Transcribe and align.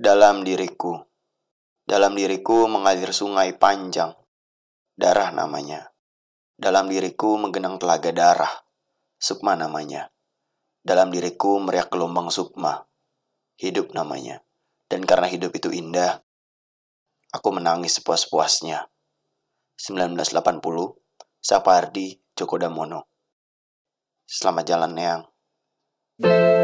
Dalam 0.00 0.48
diriku, 0.48 0.96
dalam 1.84 2.16
diriku 2.16 2.64
mengalir 2.64 3.12
sungai 3.12 3.52
panjang, 3.52 4.16
darah 4.96 5.28
namanya. 5.28 5.92
Dalam 6.56 6.88
diriku 6.88 7.36
menggenang 7.36 7.76
telaga 7.76 8.08
darah, 8.08 8.48
sukma 9.20 9.60
namanya. 9.60 10.08
Dalam 10.80 11.12
diriku 11.12 11.60
meriak 11.60 11.92
gelombang 11.92 12.32
sukma, 12.32 12.80
hidup 13.60 13.92
namanya. 13.92 14.40
Dan 14.88 15.04
karena 15.04 15.28
hidup 15.28 15.52
itu 15.52 15.68
indah, 15.68 16.24
aku 17.36 17.52
menangis 17.52 18.00
sepuas-puasnya. 18.00 18.88
1980, 19.76 20.96
Sapardi 21.44 22.16
Djoko 22.32 22.56
Damono. 22.56 23.04
Selamat 24.24 24.64
jalan, 24.64 24.92
Neang. 24.96 25.22
Eh, 26.24 26.59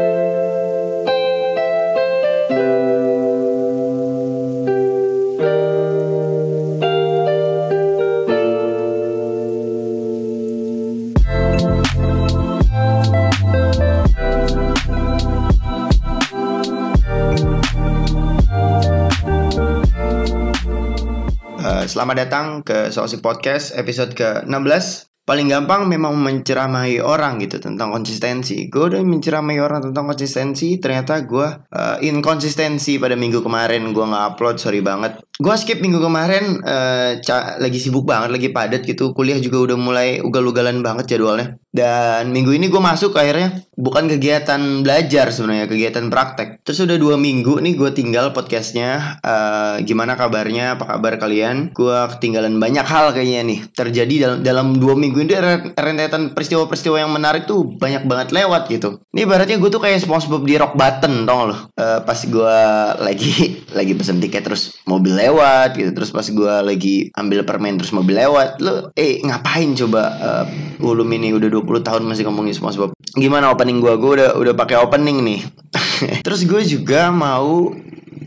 selamat 21.87 22.15
datang 22.27 22.45
ke 22.67 22.91
Sosi 22.91 23.23
Podcast 23.23 23.71
episode 23.71 24.11
ke-16. 24.11 25.07
Paling 25.23 25.47
gampang 25.47 25.87
memang 25.87 26.19
menceramahi 26.19 26.99
orang 26.99 27.39
gitu 27.39 27.63
tentang 27.63 27.95
konsistensi. 27.95 28.67
Gue 28.67 28.91
udah 28.91 28.99
menceramahi 29.03 29.59
orang 29.59 29.91
tentang 29.91 30.07
konsistensi 30.07 30.79
Ternyata 30.79 31.19
gue 31.27 31.47
eh, 31.67 31.97
inkonsistensi 32.07 32.95
pada 32.95 33.19
minggu 33.19 33.43
kemarin 33.43 33.91
Gue 33.91 34.07
gak 34.07 34.35
upload, 34.35 34.55
sorry 34.55 34.79
banget 34.79 35.19
Gue 35.37 35.53
skip 35.53 35.77
minggu 35.77 36.01
kemarin 36.01 36.65
eh, 36.65 37.21
ca- 37.21 37.57
Lagi 37.57 37.77
sibuk 37.77 38.03
banget, 38.03 38.29
lagi 38.29 38.49
padat 38.49 38.81
gitu. 38.81 39.13
Kuliah 39.13 39.37
juga 39.37 39.69
udah 39.69 39.77
mulai 39.77 40.17
ugal-ugalan 40.17 40.81
banget 40.81 41.13
jadwalnya. 41.13 41.55
Dan 41.69 42.33
minggu 42.33 42.49
ini 42.51 42.67
gue 42.67 42.81
masuk 42.81 43.13
akhirnya. 43.13 43.61
Bukan 43.77 44.09
kegiatan 44.09 44.57
belajar 44.81 45.29
sebenarnya, 45.29 45.69
kegiatan 45.69 46.09
praktek. 46.09 46.65
Terus 46.65 46.81
udah 46.81 46.97
dua 46.97 47.15
minggu 47.15 47.61
nih 47.61 47.77
gue 47.77 47.93
tinggal 47.93 48.33
podcastnya. 48.33 49.21
Eh, 49.21 49.85
Gimana 49.85 50.17
kabarnya, 50.17 50.73
apa 50.73 50.89
kabar 50.89 51.21
kalian? 51.21 51.69
Gue 51.69 51.93
ketinggalan 52.17 52.57
banyak 52.57 52.81
hal 52.81 53.13
kayaknya 53.13 53.45
nih. 53.45 53.59
Terjadi 53.69 54.13
dalam, 54.17 54.37
dalam 54.41 54.67
dua 54.73 54.97
minggu 54.97 55.21
ini 55.21 55.37
ren- 55.37 55.69
rentetan 55.71 56.33
peristiwa-peristiwa 56.33 56.97
yang 56.97 57.13
menarik 57.13 57.45
tuh 57.45 57.77
banyak 57.77 58.09
banget 58.09 58.33
lewat 58.33 58.73
gitu. 58.73 58.97
Ini 59.13 59.29
ibaratnya 59.29 59.61
gue 59.61 59.69
tuh 59.69 59.77
kayak 59.77 60.01
Spongebob 60.01 60.41
di 60.41 60.57
rock 60.57 60.73
button 60.73 61.29
tau 61.29 61.35
gak 61.37 61.47
lo 61.47 61.57
Eh, 61.77 61.99
Pas 62.01 62.17
gue 62.17 62.57
lagi 62.97 63.33
lagi 63.77 63.93
pesen 63.93 64.17
tiket 64.17 64.41
terus 64.41 64.73
mobil 64.83 65.13
lewat 65.27 65.69
gitu. 65.75 65.91
Terus 65.91 66.09
pas 66.15 66.25
gue 66.25 66.53
lagi 66.63 66.95
ambil 67.13 67.43
permen 67.43 67.75
terus 67.75 67.91
mobil 67.91 68.15
lewat 68.17 68.63
Lo 68.63 68.89
eh 68.95 69.19
ngapain 69.21 69.75
coba 69.75 70.01
eh, 70.17 70.45
Ulum 70.83 71.09
ini? 71.13 71.35
Udah 71.35 71.51
20 71.51 71.83
tahun 71.83 72.01
masih 72.07 72.25
ngomongin 72.27 72.55
Spongebob 72.55 72.95
Gimana 73.17 73.51
opening 73.51 73.83
gue? 73.83 73.93
Gue 73.97 74.11
udah 74.21 74.29
udah 74.37 74.53
pakai 74.53 74.77
opening 74.77 75.25
nih. 75.25 75.39
Terus 76.25 76.45
gue 76.45 76.61
juga 76.63 77.09
mau 77.09 77.73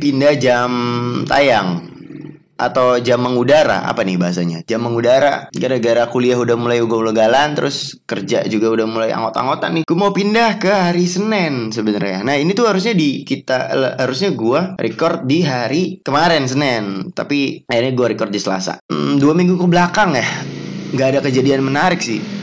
pindah 0.01 0.34
jam 0.41 0.71
tayang 1.28 2.00
atau 2.61 3.00
jam 3.00 3.25
mengudara 3.25 3.89
apa 3.89 4.05
nih 4.05 4.20
bahasanya? 4.20 4.61
Jam 4.69 4.84
mengudara 4.84 5.48
gara-gara 5.50 6.05
kuliah 6.12 6.36
udah 6.36 6.56
mulai 6.61 6.84
ugal-ugalan 6.84 7.56
terus 7.56 7.97
kerja 8.05 8.44
juga 8.47 8.69
udah 8.77 8.86
mulai 8.86 9.11
anggot-anggotan 9.16 9.80
nih. 9.80 9.84
Gue 9.89 9.97
mau 9.97 10.12
pindah 10.12 10.61
ke 10.61 10.69
hari 10.69 11.08
Senin 11.08 11.72
sebenarnya. 11.72 12.20
Nah 12.20 12.36
ini 12.36 12.53
tuh 12.53 12.69
harusnya 12.69 12.92
di 12.92 13.25
kita 13.25 13.72
harusnya 13.97 14.36
gua 14.36 14.77
record 14.77 15.25
di 15.25 15.41
hari 15.41 16.05
kemarin 16.05 16.44
Senin. 16.44 17.11
Tapi 17.16 17.64
akhirnya 17.64 17.92
gua 17.97 18.06
record 18.12 18.31
di 18.31 18.41
Selasa. 18.41 18.77
Hmm, 18.84 19.16
dua 19.16 19.33
minggu 19.33 19.56
ke 19.56 19.66
belakang 19.66 20.12
ya. 20.14 20.28
Nggak 20.91 21.08
ada 21.16 21.20
kejadian 21.22 21.62
menarik 21.62 22.03
sih 22.03 22.40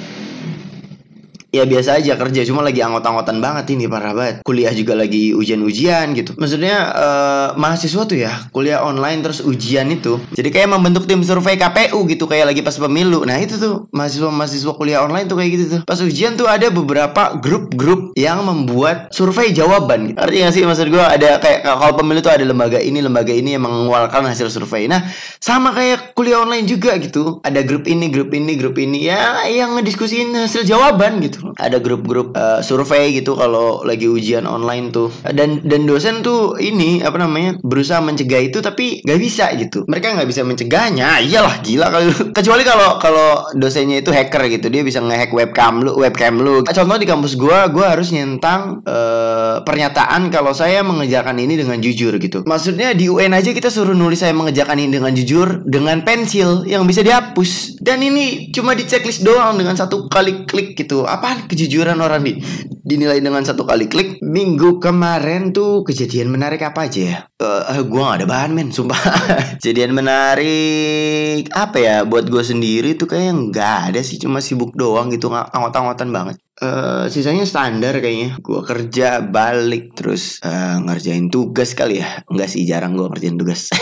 Ya 1.58 1.66
biasa 1.66 1.98
aja 1.98 2.14
kerja 2.14 2.46
cuma 2.46 2.62
lagi 2.62 2.86
anggot-anggotan 2.86 3.42
banget 3.42 3.74
ini 3.74 3.90
parah 3.90 4.14
banget. 4.14 4.46
Kuliah 4.46 4.70
juga 4.78 4.94
lagi 4.94 5.34
ujian-ujian 5.34 6.14
gitu. 6.14 6.38
Maksudnya 6.38 6.76
eh, 6.94 7.48
mahasiswa 7.58 8.04
tuh 8.06 8.18
ya 8.22 8.30
kuliah 8.54 8.86
online 8.86 9.26
terus 9.26 9.42
ujian 9.42 9.90
itu. 9.90 10.22
Jadi 10.38 10.54
kayak 10.54 10.70
membentuk 10.70 11.10
tim 11.10 11.26
survei 11.26 11.58
KPU 11.58 12.06
gitu 12.06 12.30
kayak 12.30 12.54
lagi 12.54 12.62
pas 12.62 12.78
pemilu. 12.78 13.26
Nah 13.26 13.42
itu 13.42 13.58
tuh 13.58 13.90
mahasiswa-mahasiswa 13.90 14.74
kuliah 14.78 15.02
online 15.02 15.26
tuh 15.26 15.42
kayak 15.42 15.52
gitu 15.58 15.66
tuh. 15.74 15.82
Pas 15.90 15.98
ujian 15.98 16.38
tuh 16.38 16.46
ada 16.46 16.70
beberapa 16.70 17.34
grup-grup 17.42 18.14
yang 18.14 18.46
membuat 18.46 19.10
survei 19.10 19.50
jawaban. 19.50 20.14
Gitu. 20.14 20.18
Artinya 20.22 20.50
sih 20.54 20.62
maksud 20.62 20.94
gue 20.94 21.02
ada 21.02 21.42
kayak 21.42 21.66
kalau 21.66 21.98
pemilu 21.98 22.22
tuh 22.22 22.38
ada 22.38 22.46
lembaga 22.46 22.78
ini 22.78 23.02
lembaga 23.02 23.34
ini 23.34 23.58
yang 23.58 23.66
mengeluarkan 23.66 24.30
hasil 24.30 24.54
survei. 24.54 24.86
Nah 24.86 25.10
sama 25.42 25.74
kayak 25.74 26.14
kuliah 26.14 26.46
online 26.46 26.70
juga 26.70 26.94
gitu. 27.02 27.42
Ada 27.42 27.66
grup 27.66 27.90
ini 27.90 28.14
grup 28.14 28.30
ini 28.30 28.54
grup 28.54 28.78
ini 28.78 29.10
ya 29.10 29.42
yang 29.50 29.74
ngediskusiin 29.74 30.38
hasil 30.38 30.62
jawaban 30.68 31.18
gitu 31.24 31.47
ada 31.56 31.80
grup-grup 31.80 32.36
eh, 32.36 32.60
survei 32.60 33.16
gitu 33.16 33.38
kalau 33.40 33.86
lagi 33.88 34.10
ujian 34.12 34.44
online 34.44 34.92
tuh. 34.92 35.10
Dan 35.24 35.64
dan 35.64 35.88
dosen 35.88 36.20
tuh 36.20 36.60
ini 36.60 37.00
apa 37.00 37.16
namanya 37.22 37.56
berusaha 37.64 38.04
mencegah 38.04 38.42
itu 38.44 38.60
tapi 38.60 39.00
nggak 39.08 39.20
bisa 39.22 39.48
gitu. 39.56 39.88
Mereka 39.88 40.20
nggak 40.20 40.30
bisa 40.30 40.44
mencegahnya. 40.44 41.24
Iyalah 41.24 41.64
gila 41.64 41.88
kalau 41.88 42.06
kecuali 42.38 42.64
kalau 42.68 42.90
kalau 43.00 43.30
dosennya 43.56 44.04
itu 44.04 44.12
hacker 44.12 44.52
gitu. 44.52 44.68
Dia 44.68 44.84
bisa 44.84 45.00
ngehack 45.00 45.32
webcam 45.32 45.84
lu 45.86 45.96
webcam 45.96 46.36
lu. 46.40 46.66
Contoh 46.68 46.98
di 47.00 47.08
kampus 47.08 47.40
gua 47.40 47.72
gua 47.72 47.96
harus 47.96 48.12
nyentang 48.12 48.84
eh, 48.84 49.64
pernyataan 49.64 50.30
kalau 50.34 50.52
saya 50.52 50.84
mengerjakan 50.84 51.38
ini 51.40 51.60
dengan 51.60 51.80
jujur 51.80 52.18
gitu. 52.18 52.44
Maksudnya 52.44 52.92
di 52.98 53.08
UN 53.08 53.38
aja 53.38 53.54
kita 53.54 53.70
suruh 53.72 53.96
nulis 53.96 54.20
saya 54.20 54.34
mengerjakan 54.34 54.78
ini 54.82 55.00
dengan 55.00 55.14
jujur 55.14 55.64
dengan 55.64 56.02
pensil 56.02 56.66
yang 56.66 56.84
bisa 56.88 57.06
dihapus. 57.06 57.80
Dan 57.82 58.02
ini 58.04 58.50
cuma 58.52 58.74
di 58.74 58.84
checklist 58.88 59.22
doang 59.24 59.60
dengan 59.60 59.78
satu 59.78 60.10
kali 60.10 60.48
klik 60.50 60.74
gitu 60.80 61.06
apaan 61.28 61.44
kejujuran 61.52 62.00
orang 62.00 62.24
di 62.24 62.40
dinilai 62.88 63.20
dengan 63.20 63.44
satu 63.44 63.68
kali 63.68 63.92
klik? 63.92 64.24
Minggu 64.24 64.80
kemarin 64.80 65.52
tuh 65.52 65.84
kejadian 65.84 66.32
menarik 66.32 66.64
apa 66.64 66.88
aja 66.88 67.02
ya? 67.04 67.18
Eh, 67.36 67.84
gua 67.84 68.16
gak 68.16 68.24
ada 68.24 68.28
bahan 68.32 68.56
men 68.56 68.72
sumpah. 68.72 68.96
Kejadian 69.60 69.92
menarik 69.92 71.52
apa 71.52 71.78
ya? 71.84 71.96
Buat 72.08 72.32
gue 72.32 72.40
sendiri 72.40 72.96
tuh 72.96 73.12
kayak 73.12 73.52
nggak 73.52 73.92
ada 73.92 74.00
sih 74.00 74.16
cuma 74.16 74.40
sibuk 74.40 74.72
doang 74.80 75.12
gitu 75.12 75.28
ng- 75.28 75.52
anggot-anggotan 75.52 76.16
banget. 76.16 76.40
Eh, 76.64 77.12
sisanya 77.12 77.44
standar 77.44 78.00
kayaknya. 78.00 78.40
Gua 78.40 78.64
kerja 78.64 79.20
balik 79.20 80.00
terus 80.00 80.40
eh, 80.48 80.80
ngerjain 80.80 81.28
tugas 81.28 81.76
kali 81.76 82.00
ya. 82.00 82.24
Enggak 82.32 82.48
sih 82.48 82.64
jarang 82.64 82.96
gua 82.96 83.12
ngerjain 83.12 83.36
tugas 83.36 83.68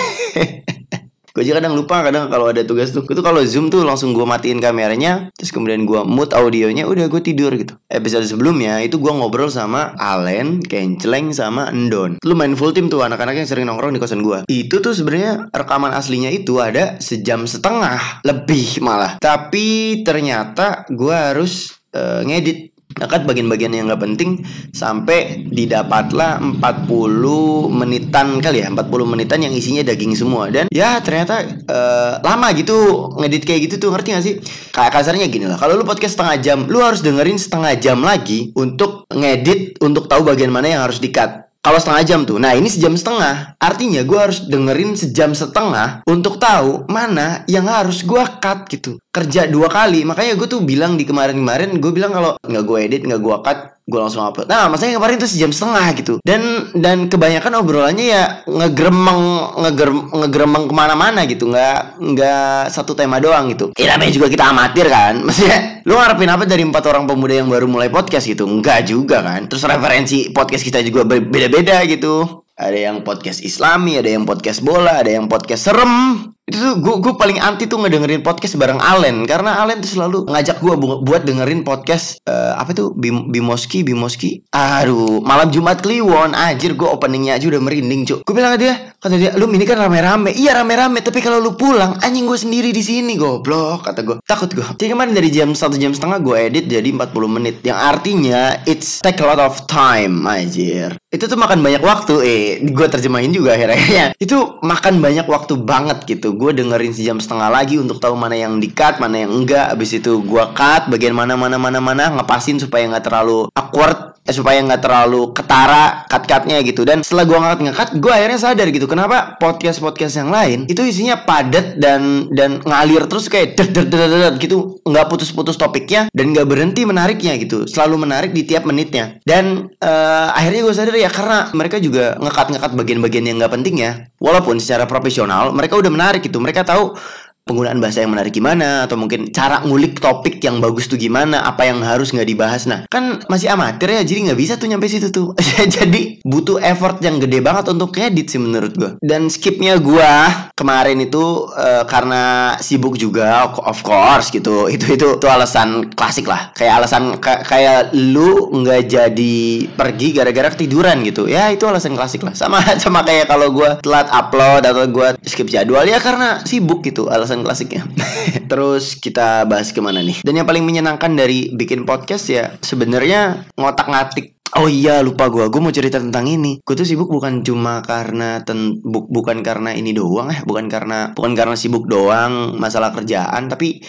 Gue 1.35 1.44
aja 1.44 1.59
kadang 1.59 1.75
lupa 1.75 2.00
kadang 2.00 2.31
kalau 2.31 2.47
ada 2.47 2.63
tugas 2.63 2.96
tuh 2.96 3.03
Itu 3.03 3.19
kalau 3.19 3.44
zoom 3.44 3.68
tuh 3.68 3.84
langsung 3.84 4.16
gue 4.16 4.23
matiin 4.23 4.63
kameranya 4.63 5.35
Terus 5.35 5.51
kemudian 5.51 5.84
gue 5.84 6.00
mute 6.07 6.31
audionya 6.31 6.88
Udah 6.88 7.12
gue 7.12 7.19
tidur 7.19 7.51
gitu. 7.59 7.75
Episode 7.91 8.23
sebelumnya 8.23 8.79
itu 8.79 8.96
gue 8.96 9.12
ngobrol 9.12 9.51
sama 9.51 9.91
Alen, 10.00 10.63
Kenceleng, 10.63 11.35
sama 11.35 11.68
Endon 11.75 12.24
Lu 12.24 12.40
main 12.40 12.56
full 12.56 12.72
team 12.72 12.88
tuh 12.88 13.03
anak-anak 13.03 13.35
yang 13.44 13.47
sering 13.51 13.68
nongkrong 13.68 13.91
di 13.91 14.00
kosan 14.00 14.24
gue 14.24 14.47
Itu 14.47 14.79
tuh 14.79 14.95
sebenarnya 14.95 15.51
rekaman 15.51 15.91
aslinya 15.91 16.31
itu 16.31 16.63
ada 16.63 17.03
sejam 17.03 17.44
setengah 17.44 18.24
Lebih 18.24 18.79
malah. 18.79 19.19
Tapi 19.19 20.00
ternyata 20.07 20.88
gue 20.88 21.12
harus 21.12 21.84
eh, 21.91 22.24
ngedit 22.24 22.75
Kan 22.96 23.28
bagian-bagian 23.28 23.75
yang 23.75 23.91
nggak 23.91 24.03
penting 24.03 24.46
sampai 24.72 25.44
didapatlah 25.51 26.40
40 26.62 27.73
menitan 27.73 28.40
kali 28.40 28.63
ya 28.63 28.72
40 28.72 28.88
menitan 29.03 29.40
yang 29.44 29.51
isinya 29.51 29.84
daging 29.84 30.16
semua. 30.16 30.47
Dan 30.47 30.72
ya 30.72 31.01
ternyata 31.03 31.44
eh, 31.50 32.13
lama 32.24 32.47
gitu 32.56 33.12
ngedit 33.19 33.44
kayak 33.44 33.62
gitu 33.68 33.75
tuh 33.88 33.90
ngerti 33.91 34.09
gak 34.16 34.24
sih? 34.24 34.35
Kayak 34.72 34.91
kasarnya 34.95 35.28
gini 35.28 35.50
lah 35.50 35.59
kalau 35.59 35.75
lu 35.75 35.84
podcast 35.84 36.16
setengah 36.16 36.38
jam 36.40 36.59
lu 36.72 36.79
harus 36.79 37.03
dengerin 37.03 37.35
setengah 37.35 37.74
jam 37.81 38.00
lagi 38.00 38.56
untuk 38.56 39.09
ngedit 39.12 39.81
untuk 39.84 40.07
tahu 40.07 40.24
bagian 40.24 40.53
mana 40.53 40.72
yang 40.72 40.81
harus 40.85 41.03
di-cut 41.03 41.45
kalau 41.66 41.81
setengah 41.81 42.06
jam 42.06 42.22
tuh, 42.30 42.38
nah 42.38 42.53
ini 42.53 42.70
sejam 42.70 42.94
setengah. 42.94 43.58
Artinya 43.58 44.06
gue 44.06 44.19
harus 44.22 44.45
dengerin 44.45 44.94
sejam 44.94 45.34
setengah 45.34 46.06
untuk 46.06 46.38
tahu 46.38 46.86
mana 46.86 47.42
yang 47.50 47.66
harus 47.66 48.06
gue 48.06 48.22
cut 48.38 48.69
gitu. 48.69 49.01
Kerja 49.10 49.50
dua 49.50 49.66
kali, 49.66 50.06
makanya 50.06 50.38
gue 50.38 50.45
tuh 50.45 50.62
bilang 50.62 50.94
di 50.94 51.10
kemarin-kemarin 51.10 51.81
gue 51.81 51.89
bilang 51.89 52.13
kalau 52.13 52.38
nggak 52.38 52.63
gue 52.69 52.78
edit, 52.86 53.01
nggak 53.10 53.18
gue 53.18 53.38
cut, 53.42 53.75
gue 53.86 54.00
langsung 54.02 54.26
upload. 54.26 54.50
Nah, 54.50 54.66
maksudnya 54.66 54.98
kemarin 54.98 55.22
tuh 55.22 55.30
sejam 55.30 55.54
setengah 55.54 55.88
gitu. 55.94 56.14
Dan 56.26 56.74
dan 56.74 57.06
kebanyakan 57.06 57.62
obrolannya 57.62 58.06
ya 58.06 58.24
ngegremeng 58.50 59.22
ngegerem, 59.62 60.00
ngegremeng 60.10 60.64
ke 60.66 60.74
mana-mana 60.74 61.22
gitu, 61.30 61.46
nggak 61.54 62.02
nggak 62.02 62.74
satu 62.74 62.98
tema 62.98 63.22
doang 63.22 63.54
gitu. 63.54 63.70
Ya 63.78 63.94
namanya 63.94 64.12
juga 64.12 64.28
kita 64.28 64.50
amatir 64.50 64.90
kan, 64.90 65.22
maksudnya 65.22 65.86
lu 65.86 65.94
ngarepin 65.96 66.34
apa 66.34 66.44
dari 66.50 66.66
empat 66.66 66.84
orang 66.90 67.06
pemuda 67.06 67.46
yang 67.46 67.50
baru 67.50 67.70
mulai 67.70 67.94
podcast 67.94 68.26
gitu? 68.26 68.50
Enggak 68.50 68.90
juga 68.90 69.22
kan. 69.22 69.46
Terus 69.46 69.62
referensi 69.70 70.34
podcast 70.34 70.66
kita 70.66 70.82
juga 70.82 71.06
be- 71.06 71.22
beda-beda 71.22 71.86
gitu. 71.86 72.42
Ada 72.56 72.90
yang 72.90 73.04
podcast 73.06 73.44
islami, 73.44 74.00
ada 74.00 74.10
yang 74.10 74.26
podcast 74.26 74.64
bola, 74.66 75.04
ada 75.04 75.12
yang 75.12 75.30
podcast 75.30 75.70
serem. 75.70 76.35
Itu 76.45 76.62
tuh 76.62 76.77
gue 76.77 76.95
gue 77.01 77.13
paling 77.18 77.42
anti 77.42 77.65
tuh 77.65 77.81
ngedengerin 77.81 78.21
podcast 78.21 78.53
bareng 78.53 78.77
Alen. 78.77 79.25
Karena 79.25 79.65
Alen 79.65 79.81
tuh 79.81 79.97
selalu 79.97 80.30
ngajak 80.30 80.62
gue 80.62 80.75
bu- 80.77 81.01
buat 81.01 81.25
dengerin 81.25 81.65
podcast 81.65 82.21
eh, 82.21 82.53
apa 82.53 82.69
tuh? 82.69 82.94
Bim 82.94 83.33
Bimoski 83.33 83.81
Bimoski. 83.81 84.45
Aduh 84.53 85.25
malam 85.25 85.50
Jumat 85.50 85.81
Kliwon. 85.81 86.38
Anjir 86.38 86.77
gue 86.77 86.86
openingnya 86.86 87.42
aja 87.42 87.50
udah 87.50 87.62
merinding 87.65 88.06
cuk. 88.06 88.19
Gue 88.21 88.33
bilang 88.38 88.53
ke 88.53 88.62
dia 88.62 88.94
kata 89.01 89.18
dia 89.18 89.33
lu 89.33 89.50
ini 89.50 89.65
kan 89.65 89.81
rame-rame. 89.81 90.38
Iya 90.38 90.62
rame-rame 90.62 91.01
tapi 91.01 91.18
kalau 91.25 91.42
lu 91.42 91.57
pulang 91.57 91.97
anjing 92.06 92.30
gue 92.30 92.38
sendiri 92.38 92.69
di 92.69 92.86
sini 92.86 93.18
goblok 93.18 93.89
kata 93.89 94.06
gue 94.06 94.21
takut 94.21 94.53
gue 94.53 94.65
jadi 94.77 94.94
kemarin 94.94 95.18
dari 95.18 95.33
jam 95.33 95.50
satu 95.57 95.81
jam 95.81 95.98
setengah 95.98 96.21
gue 96.21 96.38
edit 96.38 96.69
jadi 96.69 96.94
40 96.94 97.09
menit. 97.25 97.65
Yang 97.65 97.80
artinya 97.81 98.53
it's 98.69 99.01
take 99.01 99.18
a 99.18 99.25
lot 99.25 99.41
of 99.41 99.65
time 99.65 100.30
anjir. 100.30 100.94
Itu 101.09 101.25
tuh 101.25 101.41
makan 101.41 101.65
banyak 101.65 101.81
waktu. 101.81 102.13
Eh 102.21 102.45
gue 102.69 102.86
terjemahin 102.86 103.33
juga 103.33 103.57
akhirnya. 103.57 104.13
Itu 104.21 104.62
makan 104.62 105.01
banyak 105.01 105.25
waktu 105.25 105.57
banget 105.57 106.06
gitu 106.06 106.35
gue 106.36 106.52
dengerin 106.52 106.92
sejam 106.92 107.18
setengah 107.18 107.48
lagi 107.48 107.80
untuk 107.80 107.98
tahu 108.04 108.14
mana 108.14 108.36
yang 108.36 108.60
di 108.60 108.70
cut 108.70 109.00
mana 109.00 109.24
yang 109.24 109.32
enggak. 109.32 109.72
Abis 109.72 109.98
itu 109.98 110.20
gue 110.22 110.44
cut 110.52 110.92
bagian 110.92 111.16
mana 111.16 111.40
mana 111.40 111.56
mana 111.56 111.80
mana 111.80 112.12
ngepasin 112.20 112.60
supaya 112.60 112.86
nggak 112.92 113.08
terlalu 113.08 113.48
awkward 113.56 114.20
eh, 114.28 114.36
supaya 114.36 114.60
nggak 114.60 114.82
terlalu 114.84 115.32
ketara 115.32 116.04
cut 116.12 116.28
cutnya 116.28 116.60
gitu. 116.62 116.84
Dan 116.84 117.02
setelah 117.02 117.24
gue 117.24 117.38
ngangkat 117.40 117.60
ngangkat 117.64 117.90
gue 118.04 118.12
akhirnya 118.12 118.40
sadar 118.40 118.68
gitu 118.70 118.86
kenapa 118.92 119.40
podcast 119.40 119.80
podcast 119.80 120.20
yang 120.20 120.30
lain 120.30 120.68
itu 120.68 120.84
isinya 120.84 121.24
padat 121.24 121.80
dan 121.80 122.28
dan 122.36 122.60
ngalir 122.66 123.08
terus 123.08 123.32
kayak 123.32 123.56
der 123.56 123.72
der 123.72 123.86
der 123.88 124.12
der, 124.12 124.34
gitu. 124.42 124.84
Nggak 124.84 125.06
putus 125.08 125.32
putus 125.32 125.56
topiknya 125.56 126.12
dan 126.12 126.36
nggak 126.36 126.46
berhenti 126.46 126.84
menariknya 126.84 127.40
gitu. 127.40 127.64
Selalu 127.66 128.04
menarik 128.04 128.36
di 128.36 128.44
tiap 128.44 128.68
menitnya. 128.68 129.24
Dan 129.24 129.72
eh, 129.80 130.28
akhirnya 130.36 130.62
gue 130.68 130.74
sadar 130.76 130.96
ya 131.00 131.08
karena 131.08 131.48
mereka 131.56 131.80
juga 131.80 132.20
ngekat 132.20 132.48
ngekat 132.52 132.72
bagian-bagian 132.76 133.26
yang 133.32 133.38
nggak 133.40 133.54
penting 133.56 133.76
ya. 133.80 134.12
Walaupun 134.20 134.58
secara 134.58 134.90
profesional 134.90 135.54
mereka 135.54 135.78
udah 135.78 135.92
menarik 135.94 136.25
gitu. 136.25 136.42
Mereka 136.42 136.66
tahu 136.66 136.98
penggunaan 137.45 137.77
bahasa 137.77 138.01
yang 138.01 138.09
menarik 138.09 138.33
gimana 138.33 138.89
atau 138.89 138.97
mungkin 138.97 139.30
cara 139.30 139.62
ngulik 139.62 140.01
topik 140.01 140.42
yang 140.42 140.57
bagus 140.57 140.89
tuh 140.89 140.97
gimana 140.97 141.45
apa 141.45 141.69
yang 141.69 141.77
harus 141.86 142.09
nggak 142.09 142.25
dibahas. 142.25 142.65
Nah 142.65 142.89
kan 142.89 143.21
masih 143.30 143.53
amatir 143.53 143.94
ya 143.94 144.01
jadi 144.01 144.33
nggak 144.33 144.39
bisa 144.42 144.53
tuh 144.57 144.65
nyampe 144.65 144.89
situ 144.89 145.13
tuh. 145.13 145.38
Jadi 145.75 146.25
butuh 146.25 146.57
effort 146.57 146.97
yang 147.06 147.21
gede 147.21 147.42
banget 147.45 147.69
untuk 147.69 147.94
edit 148.01 148.33
sih 148.33 148.42
menurut 148.42 148.74
gua. 148.74 148.92
Dan 149.01 149.30
skipnya 149.30 149.77
gua 149.77 150.50
kemarin 150.57 150.97
itu 151.06 151.45
eh, 151.53 151.83
karena 151.86 152.56
sibuk 152.57 152.97
juga 152.97 153.45
of 153.62 153.77
course 153.86 154.33
gitu. 154.33 154.65
Itu 154.65 154.98
itu 154.98 155.07
itu 155.21 155.27
alasan 155.30 155.94
klasik 155.94 156.25
lah. 156.25 156.50
Kayak 156.57 156.81
alasan 156.81 157.21
ka- 157.21 157.45
kayak 157.45 157.94
lu 157.94 158.50
nggak 158.57 158.89
jadi 158.89 159.38
pergi 159.69 160.07
gara-gara 160.18 160.50
ketiduran 160.50 161.06
gitu. 161.06 161.30
Ya 161.30 161.53
itu 161.53 161.69
alasan 161.69 161.94
klasik 161.94 162.25
lah. 162.25 162.33
Sama 162.33 162.57
sama 162.83 163.06
kayak 163.06 163.30
kalau 163.30 163.53
gua 163.53 163.77
telat 163.86 164.09
upload 164.09 164.65
atau 164.65 164.86
gua 164.89 165.13
skip 165.21 165.45
jadwal 165.45 165.86
ya 165.86 166.01
karena 166.01 166.41
sibuk 166.41 166.81
gitu. 166.81 167.06
Alasan 167.06 167.35
klasiknya. 167.44 167.84
Terus 168.52 168.96
kita 168.96 169.44
bahas 169.50 169.74
ke 169.74 169.82
mana 169.82 170.00
nih? 170.00 170.22
Dan 170.24 170.40
yang 170.40 170.48
paling 170.48 170.64
menyenangkan 170.64 171.12
dari 171.18 171.52
bikin 171.52 171.84
podcast 171.84 172.30
ya 172.30 172.54
sebenarnya 172.62 173.50
ngotak 173.58 173.90
ngatik 173.90 174.36
Oh 174.56 174.72
iya 174.72 175.04
lupa 175.04 175.28
gua. 175.28 175.52
Gue 175.52 175.60
mau 175.60 175.74
cerita 175.74 176.00
tentang 176.00 176.32
ini. 176.32 176.64
Gue 176.64 176.80
tuh 176.80 176.88
sibuk 176.88 177.12
bukan 177.12 177.44
cuma 177.44 177.84
karena 177.84 178.40
ten, 178.48 178.80
bu- 178.80 179.04
Bukan 179.12 179.44
karena 179.44 179.76
ini 179.76 179.92
doang 179.92 180.32
ya 180.32 180.48
Bukan 180.48 180.72
karena 180.72 181.12
Bukan 181.12 181.36
karena 181.36 181.60
sibuk 181.60 181.92
doang 181.92 182.56
Masalah 182.56 182.96
kerjaan 182.96 183.52
Tapi 183.52 183.84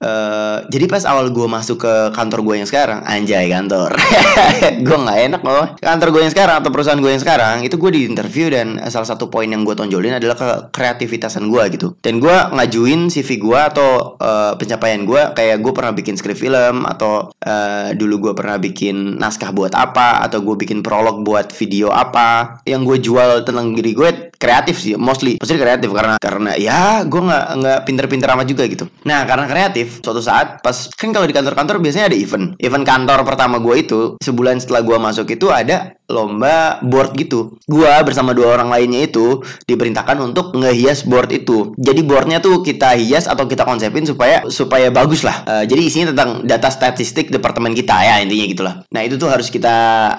eh 0.00 0.58
jadi 0.72 0.84
pas 0.88 1.04
awal 1.04 1.28
gue 1.28 1.44
masuk 1.44 1.82
ke 1.84 1.94
kantor 2.16 2.40
gue 2.46 2.54
yang 2.62 2.68
sekarang 2.68 3.04
anjay 3.04 3.50
kantor. 3.50 3.92
Gue 4.86 4.96
nggak 4.96 5.18
enak 5.28 5.42
loh. 5.44 5.66
Kantor 5.76 6.08
gue 6.14 6.22
yang 6.24 6.32
sekarang 6.32 6.62
atau 6.62 6.70
perusahaan 6.72 7.00
gue 7.00 7.10
yang 7.10 7.22
sekarang 7.22 7.66
itu 7.66 7.76
gue 7.76 7.90
di 7.92 8.00
interview 8.06 8.48
dan 8.48 8.78
salah 8.88 9.08
satu 9.08 9.28
poin 9.28 9.48
yang 9.50 9.66
gue 9.66 9.74
tonjolin 9.76 10.16
adalah 10.16 10.36
ke 10.38 10.48
kreativitasan 10.72 11.50
gue 11.50 11.62
gitu. 11.74 11.88
Dan 12.00 12.22
gue 12.22 12.32
ngajuin 12.32 13.10
CV 13.10 13.42
gue 13.42 13.60
atau 13.60 14.16
eh, 14.16 14.52
pencapaian 14.56 15.02
gue 15.04 15.22
kayak 15.36 15.56
gue 15.60 15.72
pernah 15.74 15.92
bikin 15.92 16.14
skrip 16.16 16.38
film 16.38 16.86
atau 16.86 17.34
eh, 17.42 17.92
dulu 17.98 18.30
gue 18.30 18.32
pernah 18.32 18.56
bikin 18.56 19.20
naskah 19.20 19.52
buat 19.52 19.74
apa 19.76 20.24
atau 20.24 20.40
gue 20.40 20.56
bikin 20.64 20.80
prolog 20.80 21.26
buat 21.26 21.50
video 21.52 21.90
apa. 21.90 22.62
Yang 22.64 22.82
gue 22.86 22.98
jual 23.10 23.30
tentang 23.44 23.74
diri 23.74 23.92
gue 23.92 24.10
kreatif 24.40 24.80
sih 24.80 24.96
mostly. 24.96 25.36
Pasti 25.36 25.58
kreatif 25.60 25.92
karena 25.92 26.16
karena 26.16 26.56
ya 26.56 27.04
gue 27.04 27.20
nggak 27.20 27.46
nggak 27.60 27.78
pinter-pinter 27.84 28.28
amat 28.32 28.46
juga 28.48 28.64
gitu. 28.70 28.88
Nah 29.04 29.28
karena 29.28 29.44
kreatif 29.50 29.89
suatu 29.98 30.22
saat 30.22 30.62
pas 30.62 30.88
kan 30.94 31.10
kalau 31.10 31.26
di 31.26 31.34
kantor-kantor 31.34 31.82
biasanya 31.82 32.06
ada 32.12 32.18
event. 32.18 32.54
Event 32.62 32.86
kantor 32.86 33.26
pertama 33.26 33.58
gue 33.58 33.76
itu 33.82 34.00
sebulan 34.22 34.62
setelah 34.62 34.86
gue 34.86 34.96
masuk 34.96 35.26
itu 35.34 35.50
ada 35.50 35.98
lomba 36.06 36.78
board 36.82 37.14
gitu. 37.18 37.58
Gue 37.66 37.90
bersama 38.06 38.34
dua 38.34 38.54
orang 38.54 38.70
lainnya 38.70 39.06
itu 39.06 39.42
diperintahkan 39.66 40.18
untuk 40.22 40.54
ngehias 40.54 41.06
board 41.06 41.30
itu. 41.30 41.74
Jadi 41.78 42.00
boardnya 42.02 42.38
tuh 42.42 42.62
kita 42.62 42.94
hias 42.98 43.30
atau 43.30 43.46
kita 43.46 43.62
konsepin 43.66 44.06
supaya 44.06 44.46
supaya 44.50 44.90
bagus 44.90 45.22
lah. 45.26 45.42
Eh, 45.46 45.64
jadi 45.66 45.80
isinya 45.82 46.06
tentang 46.14 46.30
data 46.46 46.70
statistik 46.70 47.30
departemen 47.30 47.74
kita 47.74 47.96
ya 48.02 48.20
intinya 48.20 48.46
gitulah 48.46 48.74
nah 48.90 49.00
itu 49.06 49.16
tuh 49.16 49.30
harus 49.30 49.48
kita 49.48 49.76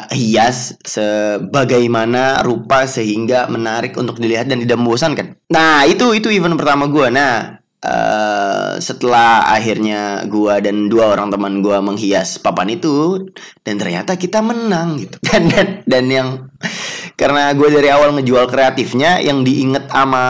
hias 0.10 0.80
sebagaimana 0.82 2.42
rupa 2.42 2.88
sehingga 2.88 3.46
menarik 3.52 3.94
untuk 4.00 4.18
dilihat 4.18 4.48
dan 4.48 4.64
tidak 4.64 4.80
membosankan. 4.82 5.38
Nah 5.52 5.86
itu 5.86 6.16
itu 6.16 6.32
event 6.34 6.58
pertama 6.58 6.88
gue 6.88 7.08
nah 7.14 7.61
eh, 7.82 8.74
setelah 8.78 9.50
akhirnya 9.52 10.26
gua 10.30 10.62
dan 10.62 10.88
dua 10.88 11.14
orang 11.18 11.34
teman 11.34 11.62
gua 11.66 11.82
menghias 11.82 12.38
papan 12.38 12.78
itu 12.78 13.28
dan 13.66 13.82
ternyata 13.82 14.16
kita 14.18 14.40
menang 14.42 15.02
gitu. 15.02 15.18
Dan 15.32 15.48
dan, 15.48 15.68
dan 15.88 16.06
yang 16.12 16.30
karena 17.16 17.54
gue 17.54 17.70
dari 17.70 17.90
awal 17.94 18.18
ngejual 18.18 18.50
kreatifnya 18.50 19.22
yang 19.22 19.46
diinget 19.46 19.86
sama 19.94 20.24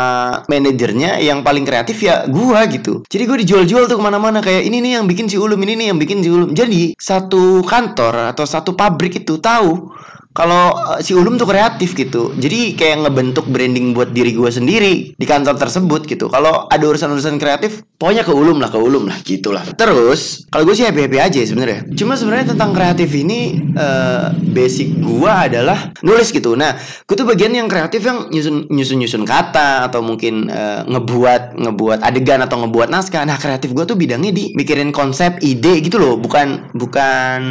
manajernya 0.52 1.24
yang 1.24 1.40
paling 1.40 1.64
kreatif 1.64 2.04
ya 2.04 2.28
gua 2.28 2.68
gitu. 2.68 3.08
Jadi 3.08 3.24
gue 3.24 3.38
dijual-jual 3.48 3.88
tuh 3.88 3.96
ke 3.96 4.04
mana-mana 4.04 4.44
kayak 4.44 4.68
ini 4.68 4.84
nih 4.84 4.92
yang 5.00 5.08
bikin 5.08 5.32
si 5.32 5.40
Ulum 5.40 5.58
ini 5.64 5.80
nih 5.80 5.88
yang 5.96 6.00
bikin 6.00 6.20
si 6.20 6.28
Ulum. 6.28 6.52
Jadi 6.52 6.94
satu 7.00 7.64
kantor 7.64 8.36
atau 8.36 8.44
satu 8.44 8.76
pabrik 8.76 9.24
itu 9.24 9.40
tahu 9.40 9.96
kalau 10.32 10.96
eh, 10.96 11.00
si 11.04 11.12
Ulum 11.12 11.36
tuh 11.36 11.48
kreatif 11.48 11.92
gitu. 11.96 12.32
Jadi 12.36 12.76
kayak 12.80 13.08
ngebentuk 13.08 13.48
branding 13.52 13.92
buat 13.92 14.16
diri 14.16 14.32
gue 14.32 14.48
sendiri 14.48 14.94
di 15.16 15.26
kantor 15.28 15.60
tersebut 15.60 16.08
gitu. 16.08 16.32
Kalau 16.32 16.72
ada 16.72 16.84
urusan-urusan 16.88 17.36
kreatif 17.36 17.84
pokoknya 18.00 18.24
ke 18.24 18.32
Ulum 18.32 18.64
lah 18.64 18.72
ke 18.72 18.80
Ulum 18.80 19.12
lah 19.12 19.20
gitulah. 19.22 19.64
Terus 19.76 20.48
kalau 20.48 20.64
gue 20.64 20.76
sih 20.76 20.88
happy 20.88 21.08
happy 21.08 21.20
aja 21.20 21.40
sebenarnya. 21.44 21.84
Cuma 21.96 22.16
sebenarnya 22.16 22.56
tentang 22.56 22.72
kreatif 22.72 23.12
ini 23.12 23.60
eh, 23.76 24.28
basic 24.56 25.04
gue 25.04 25.32
adalah 25.32 25.92
nulis 26.00 26.32
gitu. 26.32 26.56
Nah 26.56 26.80
gue 26.80 27.16
tuh 27.16 27.28
bagian 27.28 27.52
yang 27.52 27.68
kreatif 27.68 28.00
yang 28.08 28.32
nyusun 28.32 28.72
nyusun 28.72 28.98
nyusun 29.04 29.24
kata 29.28 29.92
atau 29.92 30.00
mungkin 30.00 30.48
eh, 30.48 30.82
ngebuat 30.88 31.60
ngebuat 31.60 32.00
adegan 32.08 32.40
atau 32.40 32.64
ngebuat 32.64 32.88
naskah. 32.88 33.28
Nah 33.28 33.36
kreatif 33.36 33.76
gue 33.76 33.84
tuh 33.84 34.00
bidangnya 34.00 34.32
di 34.32 34.56
mikirin 34.56 34.96
konsep 34.96 35.44
ide 35.44 35.84
gitu 35.84 36.00
loh. 36.00 36.16
Bukan 36.16 36.72
bukan 36.72 37.42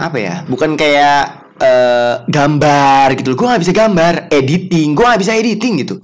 apa 0.00 0.16
ya? 0.16 0.34
Bukan 0.48 0.80
kayak 0.80 1.45
eh 1.56 2.14
gambar 2.28 3.08
gitu 3.16 3.32
loh. 3.32 3.36
Gue 3.38 3.46
nggak 3.48 3.62
bisa 3.64 3.74
gambar, 3.74 4.14
editing. 4.28 4.88
Gue 4.92 5.04
nggak 5.04 5.20
bisa 5.20 5.32
editing 5.32 5.74
gitu. 5.82 5.96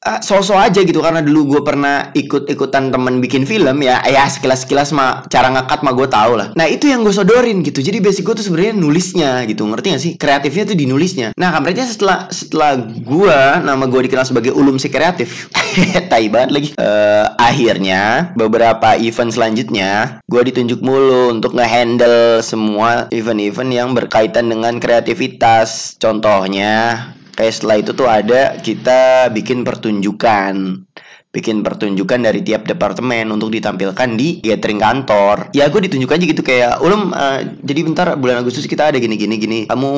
Ah, 0.00 0.16
so-so 0.24 0.56
aja 0.56 0.80
gitu 0.80 1.04
karena 1.04 1.20
dulu 1.20 1.56
gue 1.56 1.60
pernah 1.60 2.08
ikut-ikutan 2.16 2.88
temen 2.88 3.20
bikin 3.20 3.44
film 3.44 3.84
ya 3.84 4.00
ya 4.08 4.24
sekilas-sekilas 4.32 4.96
mah 4.96 5.28
cara 5.28 5.52
ngekat 5.52 5.84
mah 5.84 5.92
gue 5.92 6.08
tau 6.08 6.40
lah. 6.40 6.56
Nah 6.56 6.64
itu 6.64 6.88
yang 6.88 7.04
gue 7.04 7.12
sodorin 7.12 7.60
gitu 7.60 7.84
jadi 7.84 8.00
basic 8.00 8.24
gue 8.24 8.40
tuh 8.40 8.48
sebenarnya 8.48 8.80
nulisnya 8.80 9.44
gitu 9.44 9.68
ngerti 9.68 9.86
gak 9.92 10.00
sih? 10.00 10.12
Kreatifnya 10.16 10.72
tuh 10.72 10.76
di 10.80 10.88
nulisnya. 10.88 11.36
Nah 11.36 11.52
kabarnya 11.52 11.84
setelah 11.84 12.32
setelah 12.32 12.80
gue 12.80 13.40
nama 13.60 13.84
gue 13.84 14.00
dikenal 14.08 14.24
sebagai 14.24 14.56
ulum 14.56 14.80
si 14.80 14.88
kreatif 14.88 15.52
tai 16.10 16.32
banget 16.32 16.48
lagi. 16.48 16.68
Eh, 16.80 17.26
akhirnya 17.36 18.32
beberapa 18.40 18.96
event 18.96 19.36
selanjutnya 19.36 20.24
gue 20.24 20.42
ditunjuk 20.48 20.80
mulu 20.80 21.28
untuk 21.28 21.52
ngehandle 21.52 22.40
semua 22.40 23.04
event-event 23.12 23.68
yang 23.68 23.92
berkaitan 23.92 24.48
dengan 24.48 24.80
kreativitas. 24.80 26.00
Contohnya 26.00 27.04
kayak 27.34 27.54
setelah 27.54 27.76
itu 27.80 27.90
tuh 27.94 28.08
ada 28.08 28.58
kita 28.60 29.30
bikin 29.32 29.62
pertunjukan 29.62 30.84
bikin 31.30 31.62
pertunjukan 31.62 32.26
dari 32.26 32.42
tiap 32.42 32.66
departemen 32.66 33.30
untuk 33.30 33.54
ditampilkan 33.54 34.18
di 34.18 34.42
gathering 34.42 34.82
kantor. 34.82 35.54
Ya 35.54 35.70
gue 35.70 35.86
ditunjuk 35.86 36.10
aja 36.10 36.24
gitu 36.26 36.42
kayak 36.42 36.82
ulum 36.82 37.14
eh, 37.14 37.54
jadi 37.62 37.80
bentar 37.86 38.06
bulan 38.18 38.42
Agustus 38.42 38.66
kita 38.66 38.90
ada 38.90 38.98
gini 38.98 39.14
gini 39.14 39.38
gini. 39.38 39.60
Kamu 39.70 39.92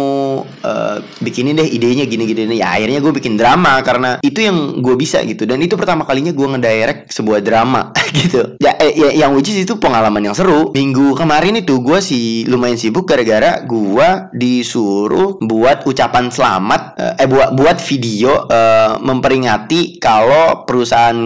eh, 0.44 0.96
bikinin 1.24 1.56
deh 1.56 1.64
idenya 1.64 2.04
gini 2.04 2.28
gini. 2.28 2.60
Ya 2.60 2.76
akhirnya 2.76 3.00
gue 3.00 3.12
bikin 3.16 3.40
drama 3.40 3.80
karena 3.80 4.20
itu 4.20 4.44
yang 4.44 4.84
gue 4.84 4.94
bisa 5.00 5.24
gitu 5.24 5.48
dan 5.48 5.56
itu 5.64 5.72
pertama 5.80 6.04
kalinya 6.04 6.36
gue 6.36 6.46
ngedirect 6.52 7.08
sebuah 7.08 7.40
drama 7.40 7.96
gitu. 8.20 8.60
Ya, 8.60 8.76
eh, 8.76 8.92
ya 8.92 9.24
yang 9.24 9.32
which 9.32 9.48
is 9.48 9.64
itu 9.64 9.80
pengalaman 9.80 10.20
yang 10.20 10.36
seru. 10.36 10.76
Minggu 10.76 11.16
kemarin 11.16 11.56
itu 11.64 11.80
gue 11.80 11.98
sih 12.04 12.44
lumayan 12.44 12.76
sibuk 12.76 13.08
gara-gara 13.08 13.64
gue 13.64 14.08
disuruh 14.36 15.40
buat 15.40 15.88
ucapan 15.88 16.28
selamat 16.28 16.82
eh, 17.00 17.24
eh 17.24 17.28
buat 17.28 17.56
buat 17.56 17.80
video 17.80 18.44
eh, 18.52 19.00
memperingati 19.00 19.96
kalau 19.96 20.68
perusahaan 20.68 21.21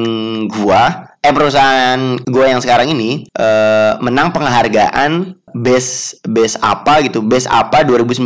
gua 0.51 1.15
eh 1.21 1.33
perusahaan 1.35 2.19
gua 2.29 2.47
yang 2.51 2.61
sekarang 2.63 2.93
ini 2.93 3.27
eh, 3.35 3.93
menang 4.01 4.31
penghargaan 4.31 5.35
base 5.63 6.21
base 6.29 6.61
apa 6.61 7.03
gitu 7.09 7.25
base 7.25 7.49
apa 7.49 7.83
2019 7.83 8.23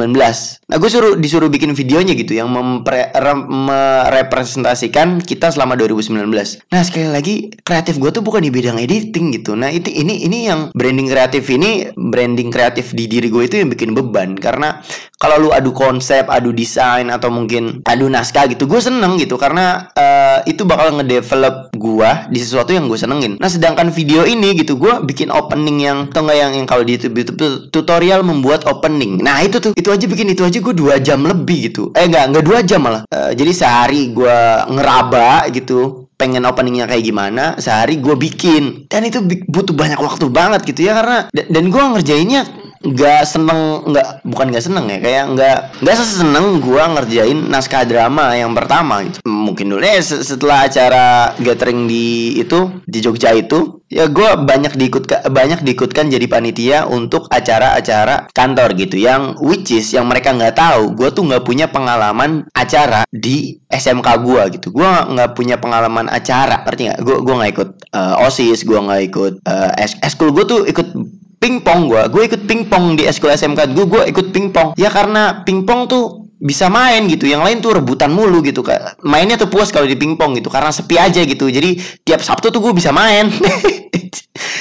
nah 0.69 0.77
gue 0.77 0.91
suruh 0.91 1.15
disuruh 1.19 1.51
bikin 1.51 1.75
videonya 1.75 2.15
gitu 2.19 2.35
yang 2.35 2.51
mempre, 2.51 3.11
re- 3.15 3.49
merepresentasikan 3.51 5.23
kita 5.23 5.51
selama 5.51 5.79
2019 5.79 6.27
nah 6.71 6.83
sekali 6.83 7.09
lagi 7.11 7.35
kreatif 7.63 7.97
gue 8.03 8.11
tuh 8.11 8.23
bukan 8.27 8.43
di 8.43 8.51
bidang 8.51 8.81
editing 8.83 9.31
gitu. 9.31 9.55
Nah 9.55 9.71
itu 9.71 9.89
ini 9.89 10.27
ini 10.27 10.51
yang 10.51 10.75
branding 10.75 11.07
kreatif 11.07 11.47
ini 11.53 11.95
branding 11.95 12.51
kreatif 12.51 12.93
di 12.93 13.07
diri 13.07 13.31
gue 13.31 13.47
itu 13.47 13.63
yang 13.63 13.71
bikin 13.71 13.95
beban. 13.95 14.35
Karena 14.35 14.83
kalau 15.21 15.39
lu 15.39 15.51
adu 15.55 15.71
konsep 15.71 16.27
adu 16.27 16.51
desain 16.51 17.07
atau 17.09 17.31
mungkin 17.31 17.85
adu 17.87 18.11
naskah 18.11 18.51
gitu 18.51 18.67
gue 18.67 18.81
seneng 18.83 19.17
gitu. 19.23 19.39
Karena 19.39 19.89
eh, 19.95 20.51
itu 20.51 20.67
bakal 20.67 20.99
ngedevelop 21.01 21.70
gue 21.81 22.11
di 22.29 22.39
sesuatu 22.39 22.77
yang 22.77 22.85
gue 22.87 23.01
senengin. 23.01 23.41
Nah 23.41 23.49
sedangkan 23.49 23.89
video 23.89 24.29
ini 24.29 24.53
gitu 24.53 24.77
gue 24.77 25.01
bikin 25.09 25.33
opening 25.33 25.81
yang 25.81 25.99
atau 26.13 26.21
enggak 26.29 26.39
yang, 26.39 26.53
yang 26.53 26.67
kalau 26.69 26.85
di 26.85 27.01
YouTube, 27.01 27.17
YouTube 27.25 27.41
tutorial 27.73 28.21
membuat 28.21 28.69
opening. 28.69 29.25
Nah 29.25 29.41
itu 29.41 29.57
tuh 29.57 29.73
itu 29.73 29.89
aja 29.89 30.05
bikin 30.05 30.37
itu 30.37 30.45
aja 30.45 30.61
gue 30.61 30.75
dua 30.77 31.01
jam 31.01 31.25
lebih 31.25 31.73
gitu. 31.73 31.89
Eh 31.97 32.05
enggak 32.05 32.29
enggak 32.29 32.45
dua 32.45 32.59
jam 32.61 32.85
malah. 32.85 33.03
Eh, 33.09 33.33
jadi 33.33 33.53
sehari 33.57 34.13
gue 34.13 34.39
ngeraba 34.69 35.49
gitu 35.49 36.13
pengen 36.21 36.45
openingnya 36.45 36.85
kayak 36.85 37.01
gimana 37.01 37.57
sehari 37.57 37.97
gue 37.97 38.13
bikin. 38.13 38.85
Dan 38.93 39.09
itu 39.09 39.25
butuh 39.49 39.73
banyak 39.73 39.97
waktu 39.97 40.29
banget 40.29 40.69
gitu 40.69 40.85
ya 40.85 40.93
karena 40.93 41.19
da- 41.33 41.49
dan 41.49 41.65
gue 41.73 41.81
ngerjainnya 41.81 42.60
nggak 42.81 43.29
seneng 43.29 43.85
nggak 43.93 44.25
bukan 44.25 44.47
nggak 44.49 44.65
seneng 44.65 44.89
ya 44.89 44.99
kayak 45.05 45.25
nggak 45.37 45.59
nggak 45.85 45.97
seseneng 46.01 46.65
gue 46.65 46.81
ngerjain 46.81 47.39
naskah 47.53 47.85
drama 47.85 48.33
yang 48.33 48.57
pertama 48.57 49.05
gitu. 49.05 49.21
Mungkin 49.29 49.69
dulu 49.69 49.85
ya 49.85 50.01
se- 50.01 50.25
setelah 50.25 50.65
acara 50.65 51.37
gathering 51.37 51.85
di 51.85 52.41
itu 52.41 52.81
di 52.89 53.05
Jogja 53.05 53.37
itu 53.37 53.85
ya 53.93 54.09
gue 54.09 54.33
banyak 54.33 54.81
diikut 54.81 55.13
banyak 55.29 55.61
diikutkan 55.61 56.09
jadi 56.09 56.25
panitia 56.25 56.89
untuk 56.89 57.29
acara-acara 57.29 58.33
kantor 58.33 58.73
gitu 58.81 58.97
yang 58.97 59.37
which 59.45 59.77
is 59.77 59.93
yang 59.93 60.09
mereka 60.09 60.33
nggak 60.33 60.57
tahu. 60.57 60.97
Gue 60.97 61.13
tuh 61.13 61.29
nggak 61.29 61.45
punya 61.45 61.69
pengalaman 61.69 62.49
acara 62.57 63.05
di 63.13 63.61
SMK 63.69 64.09
gue 64.25 64.43
gitu. 64.57 64.73
Gue 64.73 64.89
nggak 64.89 65.37
punya 65.37 65.61
pengalaman 65.61 66.09
acara 66.09 66.65
arti 66.65 66.89
nggak? 66.89 67.05
Gue 67.05 67.21
gue 67.21 67.35
nggak 67.45 67.53
ikut 67.53 67.71
eh, 67.93 68.25
osis 68.25 68.65
gue 68.65 68.79
nggak 68.81 69.03
ikut 69.13 69.33
eh, 69.45 69.85
es 69.85 70.01
eskul 70.01 70.33
gue 70.33 70.49
tuh 70.49 70.65
ikut 70.65 71.20
pingpong 71.41 71.89
gue 71.89 72.03
gue 72.13 72.23
ikut 72.29 72.43
pingpong 72.45 73.01
di 73.01 73.09
eskul 73.09 73.33
SMK 73.33 73.73
gue 73.73 73.85
gue 73.89 74.03
ikut 74.13 74.27
pingpong. 74.31 74.77
Ya 74.77 74.93
karena 74.93 75.41
pingpong 75.43 75.89
tuh 75.89 76.05
bisa 76.41 76.69
main 76.69 77.09
gitu. 77.09 77.25
Yang 77.25 77.43
lain 77.43 77.57
tuh 77.65 77.73
rebutan 77.81 78.13
mulu 78.13 78.45
gitu 78.45 78.61
Kak. 78.61 79.01
mainnya 79.05 79.41
tuh 79.41 79.49
puas 79.49 79.73
kalau 79.73 79.89
di 79.89 79.97
pingpong 79.97 80.37
gitu 80.37 80.53
karena 80.53 80.69
sepi 80.69 81.01
aja 81.01 81.25
gitu. 81.25 81.49
Jadi 81.49 81.81
tiap 82.05 82.21
sabtu 82.21 82.53
tuh 82.53 82.61
gue 82.61 82.73
bisa 82.77 82.93
main. 82.93 83.29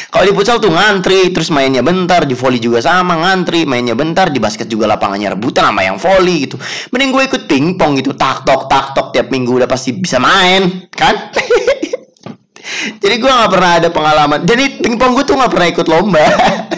Kalau 0.10 0.26
di 0.26 0.34
futsal 0.34 0.58
tuh 0.58 0.74
ngantri 0.74 1.30
terus 1.30 1.54
mainnya 1.54 1.86
bentar 1.86 2.26
di 2.26 2.34
volley 2.34 2.58
juga 2.58 2.82
sama 2.82 3.14
ngantri 3.14 3.64
mainnya 3.70 3.94
bentar 3.94 4.34
di 4.34 4.42
basket 4.42 4.66
juga 4.66 4.90
lapangannya 4.90 5.38
rebutan 5.38 5.70
sama 5.70 5.86
yang 5.86 6.02
volley 6.02 6.50
gitu. 6.50 6.58
Mending 6.90 7.10
gue 7.14 7.24
ikut 7.30 7.44
pingpong 7.46 7.92
gitu 8.02 8.18
tak 8.18 8.42
tok 8.44 8.66
tak 8.66 8.98
tok 8.98 9.14
tiap 9.14 9.30
minggu 9.30 9.62
udah 9.62 9.70
pasti 9.70 9.94
bisa 9.94 10.18
main 10.18 10.90
kan? 10.90 11.14
Jadi 13.02 13.16
gue 13.22 13.30
nggak 13.30 13.52
pernah 13.54 13.72
ada 13.78 13.90
pengalaman. 13.94 14.40
Jadi 14.44 14.82
pingpong 14.82 15.14
gue 15.14 15.26
tuh 15.26 15.38
nggak 15.38 15.52
pernah 15.54 15.68
ikut 15.70 15.88
lomba 15.88 16.26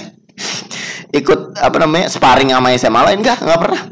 ikut 1.12 1.60
apa 1.60 1.78
namanya 1.84 2.08
sparring 2.08 2.56
sama 2.56 2.72
SMA 2.80 3.02
lain 3.12 3.20
enggak 3.20 3.40
nggak 3.44 3.60
pernah. 3.60 3.82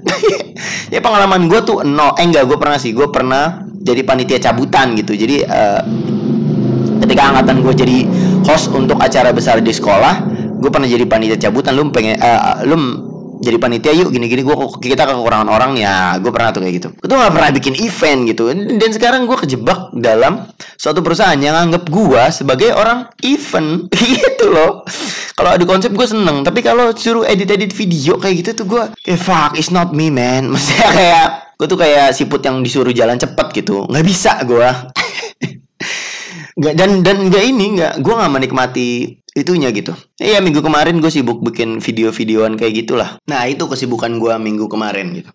Ya 0.89 0.99
pengalaman 1.05 1.45
gue 1.45 1.61
tuh 1.63 1.85
no 1.85 2.17
eh 2.17 2.25
enggak 2.25 2.49
gue 2.49 2.57
pernah 2.57 2.79
sih. 2.81 2.91
Gue 2.91 3.07
pernah 3.13 3.61
jadi 3.79 4.01
panitia 4.03 4.39
cabutan 4.41 4.97
gitu. 4.97 5.13
Jadi 5.13 5.45
eh, 5.45 5.81
ketika 7.05 7.21
angkatan 7.31 7.61
gue 7.61 7.73
jadi 7.77 7.97
host 8.43 8.73
untuk 8.73 8.97
acara 8.97 9.29
besar 9.29 9.61
di 9.61 9.69
sekolah 9.71 10.25
gue 10.59 10.69
pernah 10.71 10.89
jadi 10.89 11.05
panitia 11.05 11.37
cabutan. 11.37 11.77
Lu 11.77 11.87
pengen 11.93 12.17
eh, 12.17 12.41
lu 12.65 12.75
jadi 13.39 13.55
panitia 13.55 13.95
yuk 13.95 14.11
gini-gini 14.11 14.43
gue 14.43 14.55
kita 14.83 15.07
kekurangan 15.07 15.47
orang. 15.47 15.79
Ya 15.79 16.19
gue 16.19 16.31
pernah 16.31 16.51
tuh 16.51 16.61
kayak 16.61 16.75
gitu. 16.75 16.89
Gue 16.93 17.07
tuh 17.07 17.15
gak 17.15 17.33
pernah 17.33 17.49
bikin 17.55 17.73
event 17.79 18.19
gitu. 18.27 18.43
Dan 18.51 18.89
sekarang 18.91 19.23
gue 19.25 19.37
kejebak 19.39 19.95
dalam 19.95 20.51
suatu 20.75 20.99
perusahaan 20.99 21.39
yang 21.39 21.55
anggap 21.55 21.87
gue 21.87 22.23
sebagai 22.35 22.75
orang 22.75 23.07
event. 23.23 23.87
Gitu 24.19 24.51
loh. 24.51 24.83
Kalau 25.35 25.55
ada 25.55 25.63
konsep 25.63 25.91
gue 25.95 26.07
seneng 26.07 26.43
tapi 26.43 26.59
kalau 26.59 26.91
suruh 26.91 27.23
edit-edit 27.23 27.71
video 27.71 28.19
kayak 28.19 28.43
gitu 28.43 28.63
tuh 28.63 28.65
gue 28.67 28.83
kayak 29.03 29.19
fuck 29.19 29.51
it's 29.55 29.71
not 29.71 29.95
me 29.95 30.11
man. 30.11 30.47
Maksudnya 30.51 30.89
kayak 30.91 31.27
gue 31.55 31.67
tuh 31.67 31.79
kayak 31.79 32.11
siput 32.15 32.43
yang 32.43 32.59
disuruh 32.59 32.91
jalan 32.91 33.15
cepet 33.15 33.47
gitu. 33.63 33.87
Nggak 33.87 34.05
bisa 34.07 34.43
gue 34.43 34.67
nggak 36.59 36.75
dan 36.75 36.91
dan 37.07 37.17
nggak 37.31 37.43
ini 37.47 37.65
nggak 37.79 37.93
gue 38.03 38.13
nggak 38.19 38.33
menikmati 38.35 39.18
itunya 39.41 39.71
gitu. 39.71 39.95
Iya 40.19 40.43
minggu 40.43 40.59
kemarin 40.59 40.99
gue 40.99 41.11
sibuk 41.11 41.39
bikin 41.39 41.79
video-videoan 41.79 42.59
kayak 42.59 42.85
gitulah. 42.85 43.17
Nah 43.25 43.47
itu 43.47 43.65
kesibukan 43.65 44.11
gue 44.19 44.33
minggu 44.37 44.67
kemarin 44.67 45.15
gitu. 45.15 45.31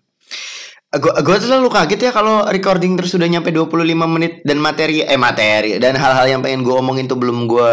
Gue 0.95 1.37
selalu 1.41 1.67
kaget 1.67 2.07
ya 2.07 2.11
kalau 2.15 2.47
recording 2.47 2.95
terus 2.95 3.11
sudah 3.11 3.27
nyampe 3.27 3.51
25 3.51 3.83
menit 4.07 4.39
dan 4.47 4.63
materi 4.63 5.03
eh 5.03 5.19
materi 5.19 5.75
dan 5.75 5.99
hal-hal 5.99 6.23
yang 6.29 6.39
pengen 6.39 6.63
gue 6.63 6.71
omongin 6.71 7.09
tuh 7.09 7.19
belum 7.19 7.51
gue 7.51 7.69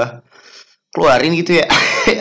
keluarin 0.90 1.36
gitu 1.38 1.62
ya. 1.62 1.66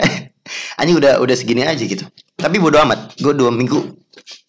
Anjing 0.79 1.01
udah 1.01 1.17
udah 1.23 1.35
segini 1.35 1.65
aja 1.65 1.81
gitu. 1.81 2.05
Tapi 2.37 2.61
bodo 2.61 2.77
amat 2.85 3.17
gue 3.17 3.33
dua 3.33 3.49
minggu 3.49 3.79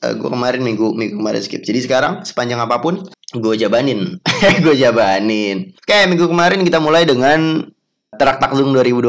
eh, 0.05 0.13
gue 0.13 0.29
kemarin 0.29 0.61
minggu 0.61 0.93
minggu 0.93 1.15
kemarin 1.17 1.41
skip. 1.41 1.65
Jadi 1.65 1.89
sekarang 1.89 2.27
sepanjang 2.27 2.61
apa 2.61 2.85
pun 2.85 3.01
gue 3.33 3.55
jabanin. 3.57 4.21
Gue 4.65 4.77
jabanin. 4.77 5.73
Kayak 5.89 6.13
minggu 6.13 6.29
kemarin 6.29 6.61
kita 6.69 6.85
mulai 6.85 7.09
dengan 7.09 7.65
Tarak 8.13 8.45
Takdung 8.45 8.77
2020 8.77 9.09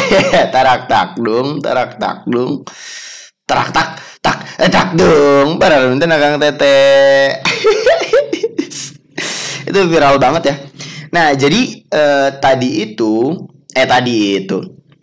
Tarak 0.54 0.88
Takdung 0.88 1.60
Tarak 1.60 2.00
Takdung 2.00 2.64
Tarak 3.44 3.68
Tak 3.76 3.88
Tak 4.24 4.38
eh, 4.64 4.72
Para 5.60 5.84
minta 5.84 6.08
nakang 6.08 6.40
tete. 6.40 7.36
Itu 9.68 9.80
viral 9.88 10.16
banget 10.16 10.42
ya. 10.48 10.54
Nah 11.12 11.36
jadi 11.36 11.60
eh, 11.84 12.28
tadi 12.40 12.88
itu 12.88 13.36
Eh 13.74 13.84
tadi 13.84 14.40
itu. 14.40 14.58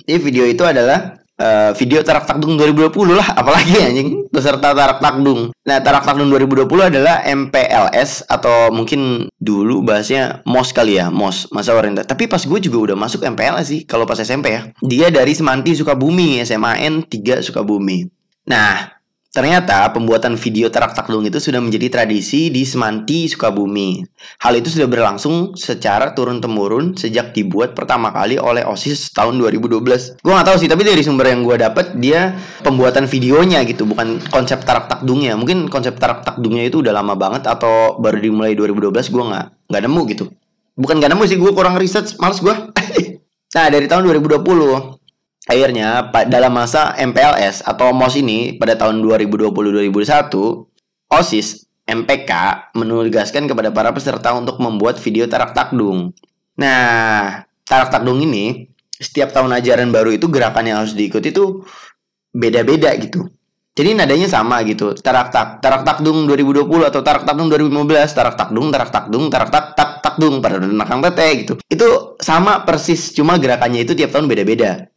Ini 0.08 0.18
video 0.18 0.48
itu 0.48 0.63
adalah 0.63 1.21
eh, 1.41 1.71
video 1.74 2.05
Tarak 2.05 2.29
Takdung 2.29 2.53
2020 2.53 3.17
lah 3.17 3.33
apalagi 3.33 3.74
anjing 3.81 4.29
peserta 4.29 4.77
Tarak 4.77 5.01
Takdung. 5.01 5.50
Nah, 5.65 5.77
Tarak 5.81 6.05
Takdung 6.05 6.29
2020 6.29 6.93
adalah 6.93 7.25
MPLS 7.25 8.29
atau 8.29 8.69
mungkin 8.69 9.25
dulu 9.41 9.81
bahasnya 9.81 10.45
MOS 10.45 10.69
kali 10.71 11.01
ya, 11.01 11.10
MOS, 11.10 11.50
masa 11.50 11.74
orientasi. 11.74 12.05
Tapi 12.05 12.29
pas 12.29 12.41
gue 12.45 12.60
juga 12.62 12.93
udah 12.93 12.98
masuk 12.98 13.25
MPLS 13.25 13.67
sih 13.67 13.81
kalau 13.89 14.05
pas 14.05 14.21
SMP 14.21 14.53
ya. 14.53 14.62
Dia 14.86 15.07
dari 15.10 15.33
Semanti 15.33 15.74
Sukabumi, 15.74 16.39
SMAN 16.45 17.10
3 17.10 17.41
Sukabumi. 17.41 18.05
Nah, 18.45 19.00
Ternyata 19.32 19.88
pembuatan 19.96 20.36
video 20.36 20.68
Tarak 20.68 20.92
Takdung 20.92 21.24
itu 21.24 21.40
sudah 21.40 21.64
menjadi 21.64 21.88
tradisi 21.88 22.52
di 22.52 22.68
Semanti, 22.68 23.32
Sukabumi. 23.32 24.04
Hal 24.44 24.60
itu 24.60 24.68
sudah 24.68 24.92
berlangsung 24.92 25.56
secara 25.56 26.12
turun-temurun 26.12 27.00
sejak 27.00 27.32
dibuat 27.32 27.72
pertama 27.72 28.12
kali 28.12 28.36
oleh 28.36 28.68
OSIS 28.68 29.16
tahun 29.16 29.40
2012. 29.40 30.20
Gue 30.20 30.34
nggak 30.36 30.48
tahu 30.52 30.58
sih, 30.60 30.68
tapi 30.68 30.84
dari 30.84 31.00
sumber 31.00 31.32
yang 31.32 31.48
gue 31.48 31.56
dapet 31.56 31.96
dia 31.96 32.36
pembuatan 32.60 33.08
videonya 33.08 33.64
gitu, 33.64 33.88
bukan 33.88 34.20
konsep 34.36 34.68
Tarak 34.68 34.92
Takdungnya. 34.92 35.40
Mungkin 35.40 35.72
konsep 35.72 35.96
Tarak 35.96 36.28
Takdungnya 36.28 36.68
itu 36.68 36.84
udah 36.84 36.92
lama 36.92 37.16
banget 37.16 37.48
atau 37.48 38.04
baru 38.04 38.20
dimulai 38.20 38.52
2012 38.52 39.16
gue 39.16 39.24
nggak 39.32 39.46
nggak 39.72 39.82
nemu 39.88 40.02
gitu. 40.12 40.28
Bukan 40.76 41.00
nggak 41.00 41.12
nemu 41.16 41.24
sih, 41.32 41.40
gue 41.40 41.56
kurang 41.56 41.80
research, 41.80 42.20
males 42.20 42.44
gue. 42.44 42.52
nah 43.56 43.72
dari 43.72 43.88
tahun 43.88 44.12
2020 44.12 45.00
Akhirnya 45.50 46.13
dalam 46.29 46.53
masa 46.53 46.93
MPLS 47.01 47.65
atau 47.65 47.89
MOS 47.89 48.21
ini 48.21 48.62
pada 48.62 48.77
tahun 48.77 49.01
2020-2021 49.01 49.89
OSIS 51.10 51.65
MPK 51.89 52.31
menugaskan 52.77 53.50
kepada 53.50 53.74
para 53.74 53.89
peserta 53.89 54.38
untuk 54.38 54.62
membuat 54.62 55.01
video 55.01 55.25
tarak 55.25 55.57
takdung. 55.57 56.13
Nah, 56.62 57.41
tarak 57.65 57.89
takdung 57.89 58.21
ini 58.21 58.69
setiap 59.01 59.33
tahun 59.33 59.57
ajaran 59.57 59.89
baru 59.89 60.13
itu 60.13 60.29
gerakan 60.29 60.69
yang 60.69 60.77
harus 60.86 60.93
diikuti 60.93 61.33
itu 61.33 61.65
beda-beda 62.29 62.93
gitu. 63.01 63.25
Jadi 63.71 63.98
nadanya 63.98 64.27
sama 64.27 64.62
gitu. 64.67 64.93
Tarak 64.93 65.33
tak 65.33 65.63
tarak 65.63 65.81
takdung 65.88 66.27
2020 66.27 66.69
atau 66.86 67.01
tarak 67.01 67.24
takdung 67.24 67.48
2015, 67.50 68.13
tarak 68.13 68.36
takdung, 68.38 68.67
tarak 68.69 68.91
takdung, 68.91 69.25
tarak 69.31 69.50
tak 69.50 69.65
tak 69.74 69.89
takdung 70.03 70.43
pada 70.43 70.60
nakang 70.60 71.01
tete 71.01 71.27
gitu. 71.41 71.53
Itu 71.65 72.19
sama 72.19 72.67
persis 72.67 73.15
cuma 73.15 73.39
gerakannya 73.39 73.88
itu 73.88 73.95
tiap 73.95 74.12
tahun 74.12 74.27
beda-beda. 74.27 74.90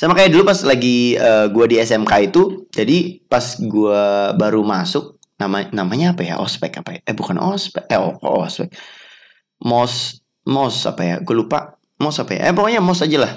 Sama 0.00 0.16
kayak 0.16 0.32
dulu 0.32 0.48
pas 0.48 0.56
lagi 0.64 1.12
eh, 1.12 1.46
gua 1.52 1.68
di 1.68 1.76
SMK 1.76 2.32
itu, 2.32 2.64
jadi 2.72 3.20
pas 3.28 3.60
gua 3.60 4.32
baru 4.32 4.64
masuk 4.64 5.20
nama 5.36 5.68
namanya 5.76 6.16
apa 6.16 6.24
ya? 6.24 6.40
Ospek 6.40 6.80
apa 6.80 6.96
ya? 6.96 7.00
Eh 7.04 7.12
bukan 7.12 7.36
ospek, 7.36 7.84
eh 7.84 8.00
oh, 8.00 8.16
oh, 8.24 8.48
ospek. 8.48 8.72
Mos 9.60 10.24
mos 10.48 10.88
apa 10.88 11.04
ya? 11.04 11.16
Gue 11.20 11.36
lupa. 11.36 11.76
Mos 12.00 12.16
apa 12.16 12.32
ya? 12.32 12.48
Eh 12.48 12.56
pokoknya 12.56 12.80
mos 12.80 13.04
aja 13.04 13.18
lah. 13.20 13.32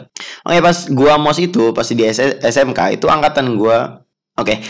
Oke 0.48 0.64
pas 0.64 0.78
gua 0.88 1.20
mos 1.20 1.36
itu 1.44 1.76
pas 1.76 1.84
di 1.84 2.04
S- 2.08 2.40
SMK 2.40 2.96
itu 2.96 3.12
angkatan 3.12 3.60
gua. 3.60 4.00
Oke. 4.40 4.64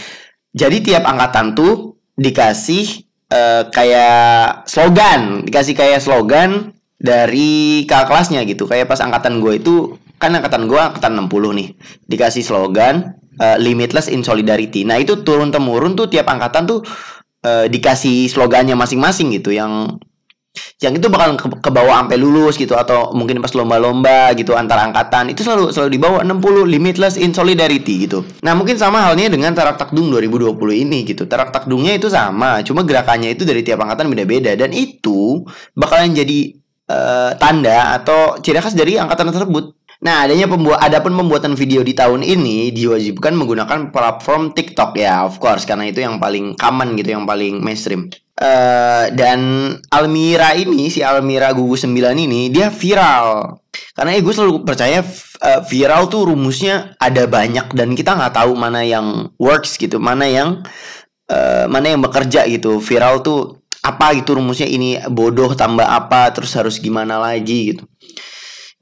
Jadi 0.50 0.82
tiap 0.82 1.06
angkatan 1.06 1.54
tuh 1.54 2.02
dikasih 2.18 3.06
eh, 3.30 3.64
kayak 3.70 4.66
slogan, 4.66 5.46
dikasih 5.46 5.78
kayak 5.78 6.02
slogan 6.02 6.74
dari 6.98 7.86
kakak 7.86 8.10
kelasnya 8.10 8.42
gitu. 8.50 8.66
Kayak 8.66 8.90
pas 8.90 8.98
angkatan 8.98 9.38
gue 9.46 9.62
itu 9.62 9.76
kan 10.24 10.32
angkatan 10.40 10.72
gue 10.72 10.80
angkatan 10.80 11.20
60 11.28 11.60
nih 11.60 11.68
dikasih 12.08 12.44
slogan 12.48 13.20
uh, 13.44 13.60
limitless 13.60 14.08
in 14.08 14.24
solidarity 14.24 14.88
nah 14.88 14.96
itu 14.96 15.20
turun 15.28 15.52
temurun 15.52 16.00
tuh 16.00 16.08
tiap 16.08 16.32
angkatan 16.32 16.64
tuh 16.64 16.80
uh, 17.44 17.68
dikasih 17.68 18.32
slogannya 18.32 18.80
masing-masing 18.80 19.36
gitu 19.36 19.52
yang 19.52 20.00
yang 20.78 20.94
itu 20.94 21.10
bakal 21.10 21.34
ke, 21.34 21.48
ke 21.50 21.70
bawah 21.74 22.06
sampai 22.06 22.18
lulus 22.22 22.62
gitu 22.62 22.78
atau 22.78 23.10
mungkin 23.18 23.42
pas 23.42 23.50
lomba-lomba 23.58 24.38
gitu 24.38 24.54
antar 24.54 24.86
angkatan 24.86 25.34
itu 25.34 25.42
selalu 25.42 25.74
selalu 25.74 25.90
dibawa 25.98 26.18
60 26.22 26.70
limitless 26.70 27.18
in 27.18 27.34
solidarity 27.34 28.06
gitu. 28.06 28.22
Nah, 28.46 28.54
mungkin 28.54 28.78
sama 28.78 29.02
halnya 29.02 29.34
dengan 29.34 29.58
Tarak 29.58 29.82
Takdung 29.82 30.14
2020 30.14 30.54
ini 30.86 31.10
gitu. 31.10 31.26
Tarak 31.26 31.50
Takdungnya 31.50 31.98
itu 31.98 32.06
sama, 32.06 32.62
cuma 32.62 32.86
gerakannya 32.86 33.34
itu 33.34 33.50
dari 33.50 33.66
tiap 33.66 33.82
angkatan 33.82 34.14
beda-beda 34.14 34.54
dan 34.54 34.70
itu 34.70 35.42
bakalan 35.74 36.14
jadi 36.14 36.54
uh, 36.94 37.32
tanda 37.42 37.98
atau 37.98 38.38
ciri 38.38 38.62
khas 38.62 38.78
dari 38.78 39.02
angkatan 39.02 39.34
tersebut. 39.34 39.74
Nah, 40.04 40.28
adanya 40.28 40.52
pembuat 40.52 40.84
adapun 40.84 41.16
pembuatan 41.16 41.56
video 41.56 41.80
di 41.80 41.96
tahun 41.96 42.28
ini 42.28 42.76
diwajibkan 42.76 43.40
menggunakan 43.40 43.88
platform 43.96 44.52
TikTok 44.52 45.00
ya, 45.00 45.24
of 45.24 45.40
course 45.40 45.64
karena 45.64 45.88
itu 45.88 46.04
yang 46.04 46.20
paling 46.20 46.60
common 46.60 47.00
gitu, 47.00 47.16
yang 47.16 47.24
paling 47.24 47.64
mainstream. 47.64 48.12
Uh, 48.36 49.08
dan 49.16 49.40
Almira 49.88 50.60
ini 50.60 50.92
si 50.92 51.00
Almira 51.00 51.56
gugus 51.56 51.88
9 51.88 52.20
ini 52.20 52.52
dia 52.52 52.68
viral. 52.68 53.56
Karena 53.96 54.12
ya 54.12 54.20
gue 54.20 54.34
selalu 54.36 54.68
percaya 54.68 55.00
uh, 55.40 55.62
viral 55.64 56.12
tuh 56.12 56.28
rumusnya 56.28 57.00
ada 57.00 57.24
banyak 57.24 57.72
dan 57.72 57.96
kita 57.96 58.20
nggak 58.20 58.36
tahu 58.36 58.60
mana 58.60 58.84
yang 58.84 59.32
works 59.40 59.80
gitu, 59.80 60.04
mana 60.04 60.28
yang 60.28 60.68
uh, 61.32 61.64
mana 61.72 61.96
yang 61.96 62.04
bekerja 62.04 62.44
gitu. 62.52 62.84
Viral 62.84 63.24
tuh 63.24 63.64
apa 63.80 64.12
gitu 64.20 64.36
rumusnya 64.36 64.68
ini 64.68 65.00
bodoh 65.08 65.56
tambah 65.56 65.88
apa 65.88 66.28
terus 66.36 66.52
harus 66.60 66.80
gimana 66.80 67.20
lagi 67.20 67.76
gitu 67.76 67.84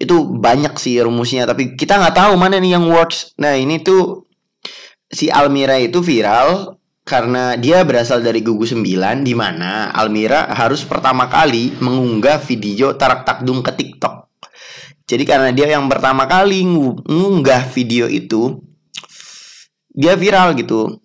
itu 0.02 0.26
banyak 0.26 0.74
sih 0.82 0.98
rumusnya 1.00 1.46
tapi 1.46 1.78
kita 1.78 2.02
nggak 2.02 2.18
tahu 2.18 2.34
mana 2.36 2.58
nih 2.58 2.76
yang 2.76 2.90
works 2.90 3.38
nah 3.38 3.54
ini 3.54 3.78
tuh 3.80 4.26
si 5.12 5.28
Almira 5.28 5.78
itu 5.78 6.00
viral 6.00 6.82
karena 7.02 7.58
dia 7.60 7.84
berasal 7.84 8.24
dari 8.24 8.40
gugus 8.40 8.72
9 8.72 8.88
di 9.26 9.34
mana 9.36 9.92
Almira 9.92 10.48
harus 10.54 10.86
pertama 10.88 11.28
kali 11.28 11.76
mengunggah 11.82 12.40
video 12.40 12.96
tarak 12.96 13.28
takdung 13.28 13.60
ke 13.66 13.74
TikTok. 13.74 14.32
Jadi 15.10 15.24
karena 15.28 15.52
dia 15.52 15.68
yang 15.68 15.92
pertama 15.92 16.24
kali 16.24 16.64
mengunggah 16.64 17.68
video 17.74 18.08
itu 18.08 18.64
dia 19.92 20.16
viral 20.16 20.56
gitu. 20.56 21.02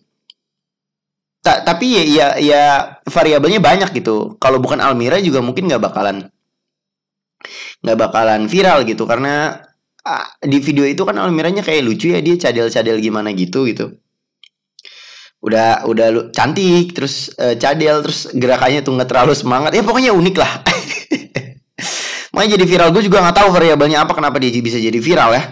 Ta 1.42 1.66
tapi 1.66 1.98
ya 1.98 2.04
ya, 2.06 2.26
ya 2.38 2.64
variabelnya 3.08 3.58
banyak 3.58 3.90
gitu. 3.96 4.38
Kalau 4.38 4.62
bukan 4.62 4.78
Almira 4.78 5.18
juga 5.18 5.42
mungkin 5.42 5.66
nggak 5.66 5.82
bakalan 5.82 6.30
nggak 7.82 7.96
bakalan 7.96 8.48
viral 8.50 8.84
gitu. 8.88 9.04
Karena 9.04 9.56
di 10.38 10.58
video 10.62 10.86
itu 10.86 11.02
kan 11.02 11.18
Almiranya 11.18 11.66
kayak 11.66 11.82
lucu 11.82 12.14
ya 12.14 12.22
dia 12.22 12.38
cadel-cadel 12.38 13.02
gimana 13.02 13.34
gitu 13.34 13.66
gitu. 13.66 13.98
Udah 15.42 15.86
udah 15.86 16.06
lu 16.10 16.22
cantik 16.30 16.94
terus 16.94 17.34
uh, 17.38 17.54
cadel 17.58 18.02
terus 18.02 18.30
gerakannya 18.34 18.80
tuh 18.82 18.94
nggak 18.94 19.08
terlalu 19.10 19.34
semangat. 19.34 19.74
Ya 19.74 19.82
pokoknya 19.82 20.14
unik 20.14 20.36
lah. 20.38 20.52
Makanya 22.32 22.50
jadi 22.58 22.64
viral. 22.68 22.88
Gue 22.94 23.02
juga 23.06 23.22
nggak 23.24 23.36
tahu 23.36 23.48
variabelnya 23.54 24.04
apa 24.06 24.12
kenapa 24.14 24.36
dia 24.38 24.50
bisa 24.62 24.78
jadi 24.78 24.98
viral 25.00 25.30
ya. 25.34 25.42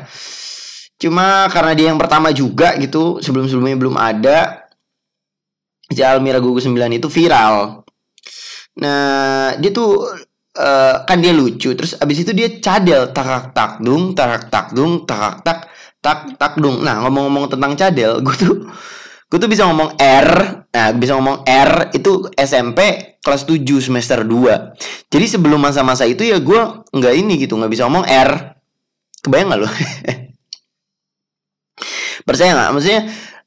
Cuma 0.98 1.50
karena 1.50 1.72
dia 1.74 1.86
yang 1.90 1.98
pertama 1.98 2.30
juga 2.30 2.78
gitu 2.78 3.18
sebelum 3.18 3.50
sebelumnya 3.50 3.76
belum 3.76 3.96
ada 3.98 4.38
si 5.90 6.00
Almira 6.00 6.38
Gugu 6.38 6.62
9 6.62 6.70
itu 6.96 7.08
viral. 7.10 7.82
Nah 8.80 9.52
dia 9.58 9.70
tuh 9.70 10.06
uh, 10.58 11.02
kan 11.06 11.18
dia 11.18 11.34
lucu. 11.34 11.74
Terus 11.74 11.98
abis 11.98 12.22
itu 12.22 12.32
dia 12.34 12.48
cadel. 12.58 13.10
Tak 13.10 13.54
tak 13.54 13.82
dung 13.82 14.14
tak 14.14 14.50
tak 14.50 14.74
dung 14.74 15.06
tak 15.06 15.42
tak 15.42 15.58
tak 15.98 16.38
tak 16.38 16.54
dung. 16.58 16.82
Nah 16.82 17.02
ngomong-ngomong 17.06 17.50
tentang 17.50 17.74
cadel 17.74 18.20
gue 18.24 18.34
tuh 18.38 18.54
gue 19.30 19.38
tuh 19.38 19.50
bisa 19.50 19.66
ngomong 19.66 19.98
R. 19.98 20.30
Nah 20.74 20.88
bisa 20.94 21.18
ngomong 21.18 21.46
R 21.46 21.94
itu 21.94 22.30
SMP 22.34 23.10
kelas 23.24 23.48
7 23.48 23.64
semester 23.80 24.20
2 24.20 25.08
jadi 25.08 25.24
sebelum 25.24 25.56
masa-masa 25.56 26.04
itu 26.04 26.28
ya 26.28 26.36
gue 26.44 26.60
nggak 26.92 27.14
ini 27.16 27.40
gitu 27.40 27.56
nggak 27.56 27.72
bisa 27.72 27.88
ngomong 27.88 28.04
R. 28.04 28.52
Kebayang 29.24 29.56
gak 29.56 29.60
lo 29.64 29.68
percaya 32.28 32.52
nggak? 32.52 32.70
Maksudnya 32.76 33.02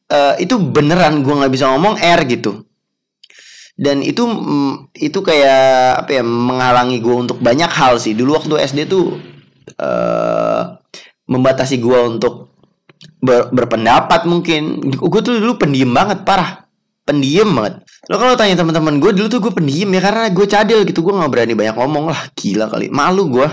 uh, 0.09 0.33
itu 0.41 0.57
beneran 0.57 1.21
gue 1.21 1.33
nggak 1.33 1.53
bisa 1.53 1.69
ngomong 1.69 2.01
R 2.01 2.19
gitu 2.25 2.65
dan 3.77 4.01
itu 4.01 4.25
mm, 4.25 4.98
itu 4.98 5.22
kayak 5.22 6.01
apa 6.03 6.19
ya 6.19 6.24
menghalangi 6.25 6.98
gue 6.98 7.15
untuk 7.15 7.38
banyak 7.38 7.69
hal 7.69 8.01
sih. 8.01 8.17
Dulu 8.17 8.42
waktu 8.42 8.66
SD 8.66 8.90
tuh 8.90 9.22
uh, 9.77 10.61
membatasi 11.29 11.77
gue 11.77 12.00
untuk 12.09 12.57
ber, 13.22 13.53
berpendapat 13.53 14.25
mungkin. 14.25 14.81
Gue 14.98 15.22
tuh 15.22 15.37
dulu 15.37 15.61
pendiam 15.61 15.94
banget 15.94 16.25
parah. 16.25 16.66
Pendiam 17.05 17.53
banget. 17.53 17.85
Lo 18.09 18.18
kalau 18.18 18.33
tanya 18.33 18.57
teman-teman 18.57 18.98
gue 18.98 19.13
dulu 19.13 19.27
tuh 19.29 19.40
gue 19.46 19.53
pendiam 19.53 19.94
ya 19.94 20.01
karena 20.01 20.25
gue 20.33 20.46
cadel 20.50 20.81
gitu. 20.81 21.05
Gue 21.05 21.13
nggak 21.13 21.29
berani 21.29 21.53
banyak 21.53 21.77
ngomong 21.77 22.09
lah. 22.09 22.22
Gila 22.33 22.74
kali. 22.74 22.90
Malu 22.90 23.29
gue 23.29 23.48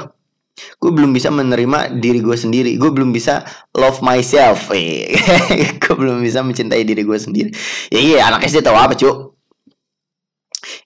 gue 0.54 0.90
belum 0.94 1.10
bisa 1.10 1.28
menerima 1.28 2.00
diri 2.00 2.24
gue 2.24 2.36
sendiri. 2.38 2.80
Gue 2.80 2.88
belum 2.88 3.12
bisa 3.12 3.44
love 3.76 4.00
myself. 4.00 4.72
Gue 5.82 5.94
belum 5.98 6.22
bisa 6.22 6.46
mencintai 6.46 6.86
diri 6.86 7.02
gue 7.02 7.18
sendiri. 7.18 7.50
Ya 7.90 8.00
iya 8.00 8.18
anak 8.30 8.46
SD 8.46 8.62
tau 8.62 8.78
apa 8.78 8.94
cuy 8.94 9.33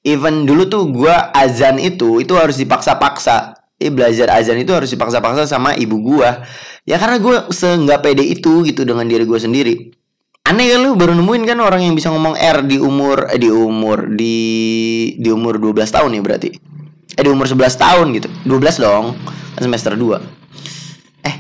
even 0.06 0.46
dulu 0.46 0.68
tuh 0.70 0.82
gue 0.90 1.14
azan 1.34 1.78
itu 1.82 2.22
itu 2.22 2.32
harus 2.34 2.58
dipaksa-paksa. 2.58 3.58
Eh 3.78 3.94
belajar 3.94 4.26
azan 4.34 4.58
itu 4.58 4.74
harus 4.74 4.90
dipaksa-paksa 4.90 5.46
sama 5.46 5.70
ibu 5.78 6.02
gue 6.02 6.30
ya 6.82 6.98
karena 6.98 7.22
gue 7.22 7.36
seenggak 7.54 8.02
pede 8.02 8.26
itu 8.26 8.66
gitu 8.66 8.82
dengan 8.82 9.06
diri 9.06 9.22
gue 9.22 9.38
sendiri. 9.38 9.74
Aneh 10.48 10.72
kan 10.72 10.80
lu 10.80 10.96
baru 10.96 11.12
nemuin 11.12 11.44
kan 11.44 11.58
orang 11.60 11.84
yang 11.84 11.94
bisa 11.94 12.08
ngomong 12.08 12.34
R 12.34 12.64
di 12.64 12.80
umur 12.80 13.28
eh, 13.28 13.36
di 13.36 13.52
umur 13.52 14.08
di 14.08 14.36
di 15.20 15.28
umur 15.28 15.60
12 15.60 15.84
tahun 15.84 16.10
ya 16.16 16.22
berarti? 16.24 16.50
Eh 17.14 17.22
di 17.22 17.30
umur 17.30 17.46
11 17.46 17.68
tahun 17.76 18.06
gitu. 18.16 18.28
12 18.48 18.82
dong 18.82 19.14
kan 19.54 19.62
semester 19.62 19.92
2 19.98 21.26
eh 21.26 21.36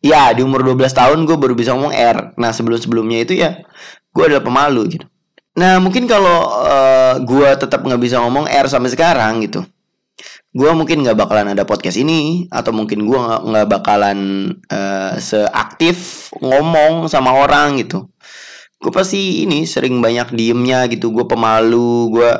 ya 0.00 0.30
di 0.32 0.40
umur 0.46 0.62
12 0.62 0.90
tahun 0.90 1.18
gue 1.28 1.36
baru 1.38 1.54
bisa 1.54 1.76
ngomong 1.76 1.94
R. 1.94 2.34
Nah 2.40 2.50
sebelum 2.50 2.80
sebelumnya 2.80 3.22
itu 3.22 3.36
ya 3.36 3.62
gue 4.10 4.24
adalah 4.24 4.42
pemalu 4.42 4.96
gitu 4.96 5.06
Nah 5.56 5.80
mungkin 5.80 6.04
kalau 6.04 6.52
uh, 6.68 7.16
gue 7.24 7.48
tetap 7.56 7.80
nggak 7.80 7.96
bisa 7.96 8.20
ngomong 8.20 8.44
R 8.44 8.68
sampai 8.68 8.92
sekarang 8.92 9.40
gitu, 9.40 9.64
gue 10.52 10.70
mungkin 10.76 11.00
nggak 11.00 11.16
bakalan 11.16 11.56
ada 11.56 11.64
podcast 11.64 11.96
ini 11.96 12.44
atau 12.52 12.76
mungkin 12.76 13.08
gue 13.08 13.16
nggak 13.16 13.64
bakalan 13.64 14.52
uh, 14.68 15.16
seaktif 15.16 16.28
ngomong 16.44 17.08
sama 17.08 17.32
orang 17.32 17.80
gitu. 17.80 18.04
Gue 18.76 18.92
pasti 18.92 19.48
ini 19.48 19.64
sering 19.64 20.04
banyak 20.04 20.36
diemnya 20.36 20.84
gitu. 20.92 21.08
Gue 21.08 21.24
pemalu, 21.24 22.12
gue 22.12 22.30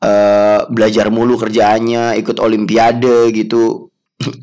uh, 0.00 0.60
belajar 0.72 1.12
mulu 1.12 1.36
kerjaannya, 1.36 2.16
ikut 2.16 2.40
olimpiade 2.40 3.28
gitu. 3.36 3.91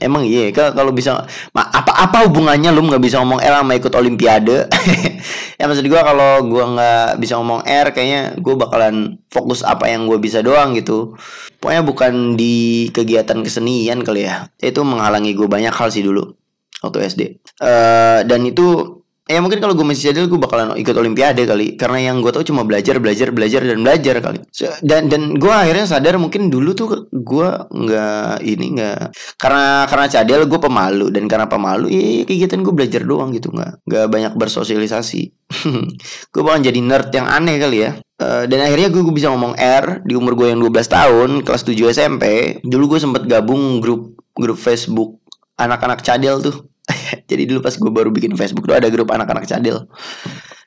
Emang 0.06 0.24
iya 0.28 0.52
kalau 0.54 0.92
bisa 0.92 1.26
apa 1.56 1.92
apa 1.96 2.18
hubungannya 2.28 2.70
lu 2.72 2.86
nggak 2.88 3.04
bisa 3.04 3.20
ngomong 3.24 3.40
R 3.40 3.62
sama 3.62 3.74
ikut 3.76 3.94
olimpiade? 3.96 4.68
ya 5.60 5.64
maksud 5.68 5.86
gue 5.86 6.02
kalau 6.02 6.46
gue 6.46 6.64
nggak 6.64 7.20
bisa 7.20 7.40
ngomong 7.40 7.64
R 7.66 7.88
kayaknya 7.96 8.36
gue 8.40 8.56
bakalan 8.56 9.20
fokus 9.32 9.64
apa 9.64 9.88
yang 9.88 10.06
gue 10.06 10.20
bisa 10.20 10.44
doang 10.44 10.76
gitu. 10.76 11.16
Pokoknya 11.60 11.84
bukan 11.84 12.14
di 12.40 12.88
kegiatan 12.92 13.40
kesenian 13.44 14.04
kali 14.04 14.28
ya. 14.28 14.48
Itu 14.60 14.84
menghalangi 14.84 15.36
gue 15.36 15.48
banyak 15.48 15.72
hal 15.76 15.90
sih 15.92 16.04
dulu 16.04 16.36
waktu 16.84 16.98
SD. 17.08 17.22
Uh, 17.60 18.24
dan 18.24 18.44
itu 18.48 18.99
ya 19.30 19.38
mungkin 19.46 19.62
kalau 19.62 19.78
gue 19.78 19.86
masih 19.86 20.10
jadil 20.10 20.26
gue 20.26 20.42
bakalan 20.42 20.74
ikut 20.74 20.96
olimpiade 20.98 21.46
kali. 21.46 21.78
Karena 21.78 22.10
yang 22.10 22.26
gue 22.26 22.34
tau 22.34 22.42
cuma 22.42 22.66
belajar 22.66 22.98
belajar 22.98 23.30
belajar 23.30 23.62
dan 23.62 23.86
belajar 23.86 24.16
kali. 24.18 24.42
Dan 24.82 25.08
dan 25.14 25.38
gue 25.38 25.54
akhirnya 25.54 25.86
sadar 25.86 26.18
mungkin 26.18 26.50
dulu 26.50 26.74
tuh 26.74 27.06
gue 27.14 27.50
nggak 27.70 28.42
ini 28.42 28.66
nggak 28.74 29.00
karena 29.38 29.86
karena 29.86 30.06
cadel 30.10 30.50
gue 30.50 30.60
pemalu. 30.60 31.14
Dan 31.14 31.30
karena 31.30 31.46
pemalu 31.46 31.94
ya, 31.94 32.02
ya 32.02 32.24
kegiatan 32.26 32.66
gue 32.66 32.74
belajar 32.74 33.02
doang 33.06 33.30
gitu. 33.30 33.54
Nggak 33.54 33.86
nggak 33.86 34.06
banyak 34.10 34.34
bersosialisasi. 34.34 35.22
Gue 36.30 36.42
bakalan 36.46 36.62
jadi 36.62 36.78
nerd 36.78 37.10
yang 37.10 37.26
aneh 37.26 37.58
kali 37.58 37.78
ya. 37.82 37.98
Uh, 38.20 38.46
dan 38.46 38.62
akhirnya 38.62 38.94
gue, 38.94 39.02
gue 39.02 39.16
bisa 39.16 39.34
ngomong 39.34 39.58
R 39.58 40.06
di 40.06 40.14
umur 40.14 40.36
gue 40.36 40.52
yang 40.52 40.60
12 40.60 40.92
tahun 40.92 41.30
kelas 41.42 41.64
7 41.64 41.96
SMP 41.96 42.26
dulu 42.68 42.94
gue 42.96 43.00
sempet 43.00 43.24
gabung 43.26 43.80
grup 43.80 44.20
grup 44.36 44.60
Facebook 44.60 45.24
anak-anak 45.56 46.04
cadel 46.04 46.44
tuh 46.44 46.69
Jadi 47.30 47.44
dulu 47.46 47.60
pas 47.62 47.74
gue 47.74 47.92
baru 47.92 48.10
bikin 48.10 48.34
Facebook 48.36 48.66
tuh 48.66 48.76
ada 48.78 48.90
grup 48.90 49.10
anak-anak 49.10 49.46
cadel. 49.46 49.86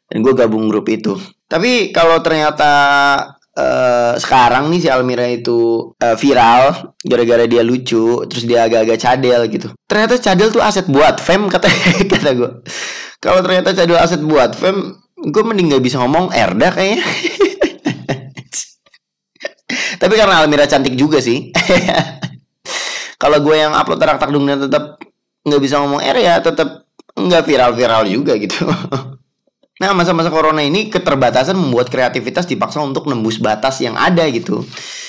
Dan 0.09 0.21
gue 0.21 0.33
gabung 0.37 0.69
grup 0.69 0.87
itu. 0.93 1.17
Tapi 1.49 1.91
kalau 1.91 2.21
ternyata 2.21 2.71
uh, 3.57 4.13
sekarang 4.21 4.69
nih 4.69 4.81
si 4.85 4.89
Almira 4.93 5.25
itu 5.29 5.93
uh, 5.97 6.17
viral 6.17 6.95
gara-gara 7.01 7.45
dia 7.49 7.63
lucu, 7.65 8.25
terus 8.29 8.45
dia 8.45 8.69
agak-agak 8.69 8.99
cadel 9.01 9.41
gitu. 9.49 9.69
Ternyata 9.89 10.21
cadel 10.21 10.53
tuh 10.53 10.61
aset 10.61 10.87
buat 10.89 11.17
fam 11.21 11.49
kata 11.49 11.69
kata 12.13 12.31
gue. 12.37 12.51
Kalau 13.23 13.41
ternyata 13.41 13.73
cadel 13.73 13.99
aset 13.99 14.21
buat 14.21 14.53
fam, 14.53 15.01
gue 15.17 15.43
mending 15.45 15.77
gak 15.79 15.85
bisa 15.85 15.97
ngomong 16.03 16.33
Erda 16.35 16.69
kayaknya. 16.75 17.05
Tapi 20.03 20.15
karena 20.19 20.43
Almira 20.43 20.67
cantik 20.67 20.99
juga 20.99 21.23
sih. 21.23 21.55
Kalau 23.23 23.39
gue 23.39 23.55
yang 23.55 23.71
upload 23.71 24.03
tarak 24.03 24.19
takdungnya 24.19 24.59
tetap 24.59 24.99
nggak 25.43 25.63
bisa 25.63 25.83
ngomong 25.83 26.03
R 26.03 26.19
ya 26.19 26.39
tetap 26.39 26.87
nggak 27.13 27.43
viral-viral 27.45 28.09
juga 28.09 28.39
gitu. 28.39 28.63
Nah, 29.83 29.91
masa-masa 29.99 30.31
corona 30.31 30.63
ini 30.63 30.87
keterbatasan 30.87 31.59
membuat 31.59 31.91
kreativitas 31.91 32.47
dipaksa 32.47 32.79
untuk 32.79 33.11
nembus 33.11 33.43
batas 33.43 33.83
yang 33.83 33.99
ada 33.99 34.23
gitu. 34.31 34.63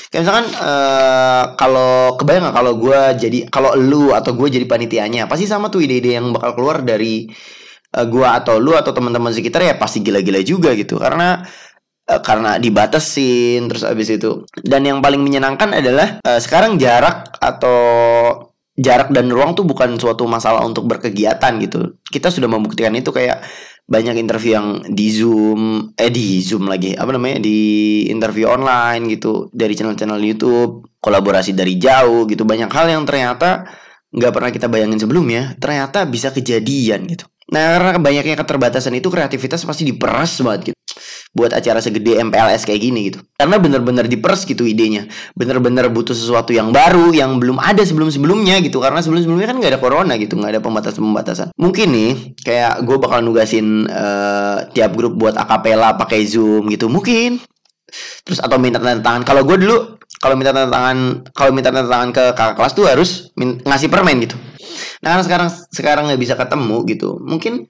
Kayak 0.09 0.25
misalkan 0.25 0.47
uh, 0.57 1.53
kalau 1.53 2.17
kebayang 2.17 2.49
nggak 2.49 2.57
kalau 2.57 2.73
gue 2.81 2.99
jadi 3.21 3.39
kalau 3.53 3.77
lu 3.77 4.17
atau 4.17 4.33
gue 4.33 4.49
jadi 4.49 4.65
panitianya, 4.65 5.29
pasti 5.29 5.45
sama 5.45 5.69
tuh 5.69 5.85
ide-ide 5.85 6.17
yang 6.17 6.33
bakal 6.33 6.57
keluar 6.57 6.81
dari 6.81 7.29
uh, 7.93 8.05
gue 8.09 8.25
atau 8.25 8.57
lu 8.57 8.73
atau 8.73 8.89
teman-teman 8.97 9.29
sekitar 9.29 9.61
ya 9.61 9.77
pasti 9.77 10.01
gila-gila 10.01 10.41
juga 10.41 10.73
gitu. 10.73 10.97
Karena 10.97 11.37
uh, 12.09 12.21
karena 12.25 12.57
dibatasin 12.57 13.69
terus 13.69 13.85
abis 13.85 14.17
itu. 14.17 14.41
Dan 14.57 14.89
yang 14.89 15.05
paling 15.05 15.21
menyenangkan 15.21 15.69
adalah 15.69 16.17
uh, 16.25 16.41
sekarang 16.41 16.81
jarak 16.81 17.29
atau 17.37 17.77
jarak 18.73 19.13
dan 19.13 19.29
ruang 19.29 19.53
tuh 19.53 19.65
bukan 19.65 19.95
suatu 20.01 20.25
masalah 20.25 20.65
untuk 20.65 20.89
berkegiatan 20.89 21.53
gitu. 21.61 21.97
Kita 22.01 22.33
sudah 22.33 22.49
membuktikan 22.49 22.93
itu 22.97 23.13
kayak 23.13 23.45
banyak 23.83 24.15
interview 24.15 24.55
yang 24.55 24.67
di 24.87 25.07
Zoom, 25.11 25.91
eh 25.99 26.09
di 26.09 26.39
Zoom 26.39 26.71
lagi, 26.71 26.95
apa 26.95 27.11
namanya 27.13 27.43
di 27.43 27.59
interview 28.07 28.47
online 28.47 29.11
gitu 29.11 29.51
dari 29.51 29.75
channel-channel 29.75 30.17
YouTube, 30.23 30.87
kolaborasi 31.03 31.51
dari 31.51 31.75
jauh 31.75 32.23
gitu, 32.25 32.47
banyak 32.47 32.71
hal 32.71 32.87
yang 32.89 33.03
ternyata 33.03 33.67
nggak 34.13 34.31
pernah 34.31 34.51
kita 34.55 34.71
bayangin 34.71 35.03
sebelumnya, 35.03 35.53
ternyata 35.59 36.07
bisa 36.07 36.31
kejadian 36.31 37.05
gitu. 37.11 37.27
Nah 37.51 37.75
karena 37.75 37.99
banyaknya 37.99 38.39
keterbatasan 38.39 38.95
itu 38.95 39.11
kreativitas 39.11 39.67
pasti 39.67 39.83
diperas 39.83 40.39
banget 40.39 40.71
gitu 40.71 40.82
buat 41.33 41.49
acara 41.49 41.81
segede 41.81 42.21
MPLS 42.21 42.63
kayak 42.69 42.81
gini 42.81 42.99
gitu. 43.09 43.19
Karena 43.33 43.57
bener-bener 43.57 44.05
diperes 44.05 44.45
gitu 44.45 44.69
idenya. 44.69 45.09
Bener-bener 45.33 45.89
butuh 45.89 46.13
sesuatu 46.13 46.53
yang 46.53 46.69
baru 46.69 47.09
yang 47.09 47.41
belum 47.41 47.57
ada 47.57 47.81
sebelum-sebelumnya 47.81 48.61
gitu. 48.61 48.77
Karena 48.77 49.01
sebelum-sebelumnya 49.01 49.49
kan 49.49 49.57
nggak 49.57 49.71
ada 49.73 49.81
corona 49.81 50.13
gitu, 50.21 50.37
nggak 50.37 50.57
ada 50.57 50.61
pembatasan-pembatasan. 50.61 51.57
Mungkin 51.57 51.87
nih 51.89 52.11
kayak 52.45 52.85
gue 52.85 52.97
bakal 53.01 53.25
nugasin 53.25 53.89
uh, 53.89 54.69
tiap 54.77 54.93
grup 54.93 55.17
buat 55.17 55.33
akapela 55.33 55.97
pakai 55.97 56.21
Zoom 56.29 56.69
gitu. 56.69 56.85
Mungkin. 56.85 57.41
Terus 58.23 58.37
atau 58.37 58.61
minta 58.61 58.77
tanda 58.77 59.01
tangan. 59.01 59.25
Kalau 59.25 59.41
gue 59.41 59.57
dulu 59.57 59.97
kalau 60.21 60.37
minta 60.37 60.53
tanda 60.53 60.69
tangan 60.69 60.97
kalau 61.33 61.51
minta 61.51 61.73
tanda 61.73 61.89
tangan 61.89 62.09
ke 62.13 62.23
kakak 62.37 62.55
kelas 62.55 62.73
tuh 62.77 62.85
harus 62.85 63.09
ngasih 63.41 63.89
permen 63.89 64.21
gitu. 64.21 64.37
Nah 65.01 65.17
karena 65.17 65.23
sekarang 65.25 65.49
sekarang 65.73 66.03
nggak 66.07 66.21
bisa 66.21 66.33
ketemu 66.37 66.77
gitu. 66.87 67.09
Mungkin 67.19 67.67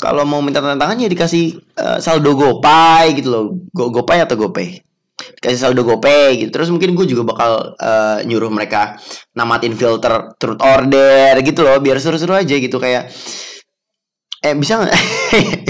kalau 0.00 0.24
mau 0.24 0.40
minta 0.40 0.64
tanda 0.64 0.80
tangan 0.80 0.98
ya 0.98 1.08
dikasih 1.12 1.60
uh, 1.76 1.98
saldo 2.00 2.32
GoPay 2.32 3.20
gitu 3.20 3.28
loh. 3.28 3.44
Go 3.70 3.92
GoPay 3.92 4.24
atau 4.24 4.40
GoPay. 4.40 4.80
Dikasih 5.38 5.60
saldo 5.60 5.84
GoPay 5.84 6.40
gitu. 6.40 6.50
Terus 6.50 6.72
mungkin 6.72 6.96
gue 6.96 7.06
juga 7.06 7.28
bakal 7.28 7.76
uh, 7.76 8.18
nyuruh 8.24 8.48
mereka 8.48 8.96
namatin 9.36 9.76
filter 9.76 10.34
truth 10.40 10.60
order 10.64 11.36
gitu 11.44 11.60
loh 11.60 11.76
biar 11.78 12.00
seru-seru 12.00 12.32
aja 12.32 12.56
gitu 12.56 12.80
kayak 12.80 13.12
eh 14.40 14.56
bisa 14.56 14.80
nggak 14.80 14.96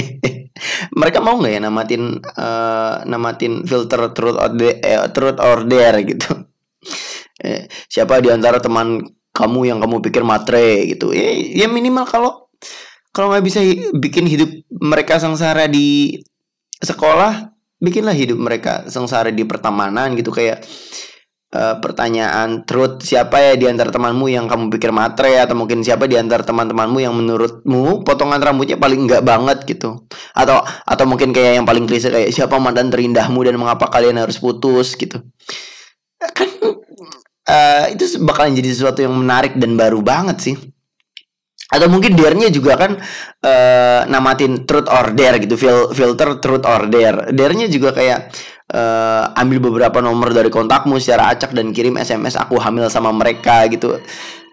mereka 1.00 1.18
mau 1.18 1.42
nggak 1.42 1.52
ya 1.58 1.60
namatin 1.66 2.22
uh, 2.22 3.02
namatin 3.02 3.66
filter 3.66 4.14
truth 4.14 4.38
order 4.38 4.78
eh, 4.78 5.10
truth 5.10 5.42
order 5.42 5.92
gitu 6.06 6.30
siapa 7.90 8.20
di 8.22 8.30
antara 8.30 8.62
teman 8.62 9.00
kamu 9.32 9.60
yang 9.72 9.78
kamu 9.80 10.04
pikir 10.04 10.22
matre 10.26 10.84
gitu 10.90 11.16
ya, 11.16 11.32
ya 11.32 11.66
minimal 11.72 12.04
kalau 12.04 12.49
kalau 13.10 13.34
nggak 13.34 13.44
bisa 13.46 13.60
bikin 13.98 14.26
hidup 14.26 14.50
mereka 14.70 15.18
sengsara 15.18 15.66
di 15.66 16.18
sekolah 16.80 17.50
bikinlah 17.80 18.12
hidup 18.14 18.38
mereka 18.38 18.86
sengsara 18.86 19.32
di 19.32 19.42
pertemanan 19.48 20.12
gitu. 20.14 20.30
Kayak 20.30 20.62
uh, 21.56 21.80
pertanyaan 21.80 22.62
truth 22.68 23.02
siapa 23.02 23.40
ya 23.40 23.52
di 23.56 23.66
antara 23.66 23.88
temanmu 23.90 24.28
yang 24.30 24.46
kamu 24.46 24.68
pikir 24.70 24.92
matre? 24.92 25.40
Atau 25.40 25.56
mungkin 25.56 25.80
siapa 25.80 26.04
di 26.06 26.20
antara 26.20 26.44
teman-temanmu 26.44 26.98
yang 27.00 27.16
menurutmu 27.16 28.04
potongan 28.04 28.38
rambutnya 28.38 28.76
paling 28.76 29.08
enggak 29.08 29.24
banget? 29.24 29.64
Gitu. 29.66 30.06
Atau 30.36 30.60
atau 30.62 31.04
mungkin 31.08 31.32
kayak 31.32 31.58
yang 31.58 31.66
paling 31.66 31.88
klise 31.88 32.12
kayak 32.12 32.30
siapa 32.30 32.60
mantan 32.60 32.92
terindahmu 32.92 33.40
dan 33.42 33.56
mengapa 33.56 33.88
kalian 33.88 34.20
harus 34.20 34.38
putus? 34.38 34.94
Gitu. 34.94 35.18
Kan 36.20 36.48
uh, 37.48 37.84
itu 37.88 38.20
bakalan 38.22 38.52
jadi 38.54 38.70
sesuatu 38.76 39.00
yang 39.00 39.16
menarik 39.16 39.56
dan 39.56 39.74
baru 39.74 40.04
banget 40.04 40.38
sih 40.38 40.56
atau 41.70 41.86
mungkin 41.86 42.18
dernya 42.18 42.50
juga 42.50 42.74
kan 42.74 42.98
uh, 43.46 44.00
namatin 44.10 44.66
truth 44.66 44.90
or 44.90 45.14
dare 45.14 45.38
gitu 45.38 45.54
fil 45.54 45.94
filter 45.94 46.42
truth 46.42 46.66
or 46.66 46.90
dare. 46.90 47.30
Dernya 47.30 47.70
juga 47.70 47.94
kayak 47.94 48.34
uh, 48.74 49.38
ambil 49.38 49.70
beberapa 49.70 50.02
nomor 50.02 50.34
dari 50.34 50.50
kontakmu 50.50 50.98
secara 50.98 51.30
acak 51.30 51.54
dan 51.54 51.70
kirim 51.70 51.94
sms 51.94 52.42
aku 52.42 52.58
hamil 52.58 52.90
sama 52.90 53.14
mereka 53.14 53.70
gitu. 53.70 54.02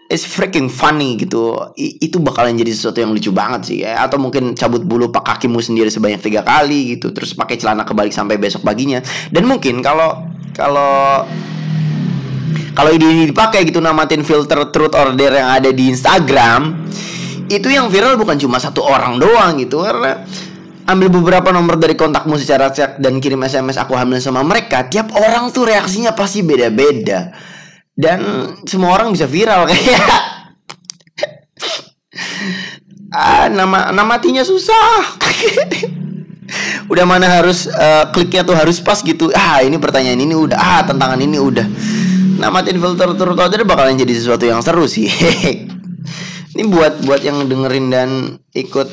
It's 0.08 0.24
freaking 0.24 0.72
funny 0.72 1.20
gitu. 1.20 1.52
I 1.76 2.00
itu 2.00 2.16
bakalan 2.16 2.56
jadi 2.56 2.72
sesuatu 2.72 3.04
yang 3.04 3.12
lucu 3.12 3.28
banget 3.28 3.60
sih 3.68 3.84
ya 3.84 4.00
atau 4.08 4.16
mungkin 4.16 4.56
cabut 4.56 4.80
bulu 4.80 5.12
pak 5.12 5.36
kakimu 5.36 5.60
sendiri 5.60 5.92
sebanyak 5.92 6.24
tiga 6.24 6.40
kali 6.40 6.96
gitu 6.96 7.12
terus 7.12 7.36
pakai 7.36 7.60
celana 7.60 7.84
kebalik 7.84 8.14
sampai 8.14 8.40
besok 8.40 8.64
paginya. 8.64 9.04
Dan 9.28 9.44
mungkin 9.44 9.84
kalau 9.84 10.24
kalau 10.56 11.28
kalau 12.76 12.90
ide 12.92 13.06
ini 13.06 13.24
dipakai 13.30 13.68
gitu 13.68 13.78
namatin 13.78 14.24
filter 14.24 14.68
truth 14.72 14.96
order 14.96 15.32
yang 15.32 15.48
ada 15.52 15.70
di 15.72 15.92
Instagram 15.92 16.88
itu 17.48 17.68
yang 17.72 17.88
viral 17.88 18.20
bukan 18.20 18.36
cuma 18.36 18.60
satu 18.60 18.84
orang 18.84 19.16
doang 19.16 19.56
gitu 19.56 19.80
karena 19.80 20.20
ambil 20.88 21.08
beberapa 21.12 21.48
nomor 21.52 21.76
dari 21.76 21.96
kontakmu 21.96 22.40
secara 22.40 22.72
chat 22.72 22.96
dan 22.96 23.20
kirim 23.20 23.40
SMS 23.44 23.76
aku 23.76 23.92
hamil 23.92 24.20
sama 24.20 24.40
mereka 24.40 24.88
tiap 24.88 25.12
orang 25.12 25.52
tuh 25.52 25.68
reaksinya 25.68 26.16
pasti 26.16 26.40
beda-beda. 26.40 27.32
Dan 27.98 28.54
semua 28.62 28.94
orang 28.94 29.10
bisa 29.10 29.26
viral 29.26 29.66
kayak 29.70 30.06
ah 33.12 33.50
nama 33.52 33.92
nama 33.92 34.16
matinya 34.16 34.40
susah. 34.44 35.18
Udah 36.92 37.04
mana 37.04 37.28
harus 37.28 37.68
uh, 37.68 38.08
kliknya 38.16 38.40
tuh 38.40 38.56
harus 38.56 38.80
pas 38.80 38.96
gitu. 39.04 39.28
Ah 39.36 39.60
ini 39.60 39.76
pertanyaan 39.76 40.16
ini 40.16 40.32
udah. 40.32 40.56
Ah 40.56 40.80
tantangan 40.80 41.20
ini 41.20 41.36
udah 41.36 41.68
namatin 42.38 42.78
filter 42.78 43.10
order 43.10 43.62
bakalan 43.66 43.98
jadi 43.98 44.14
sesuatu 44.14 44.46
yang 44.46 44.62
seru 44.62 44.86
sih 44.86 45.10
ini 46.54 46.64
buat 46.70 47.02
buat 47.04 47.20
yang 47.20 47.44
dengerin 47.50 47.86
dan 47.90 48.10
ikut 48.54 48.88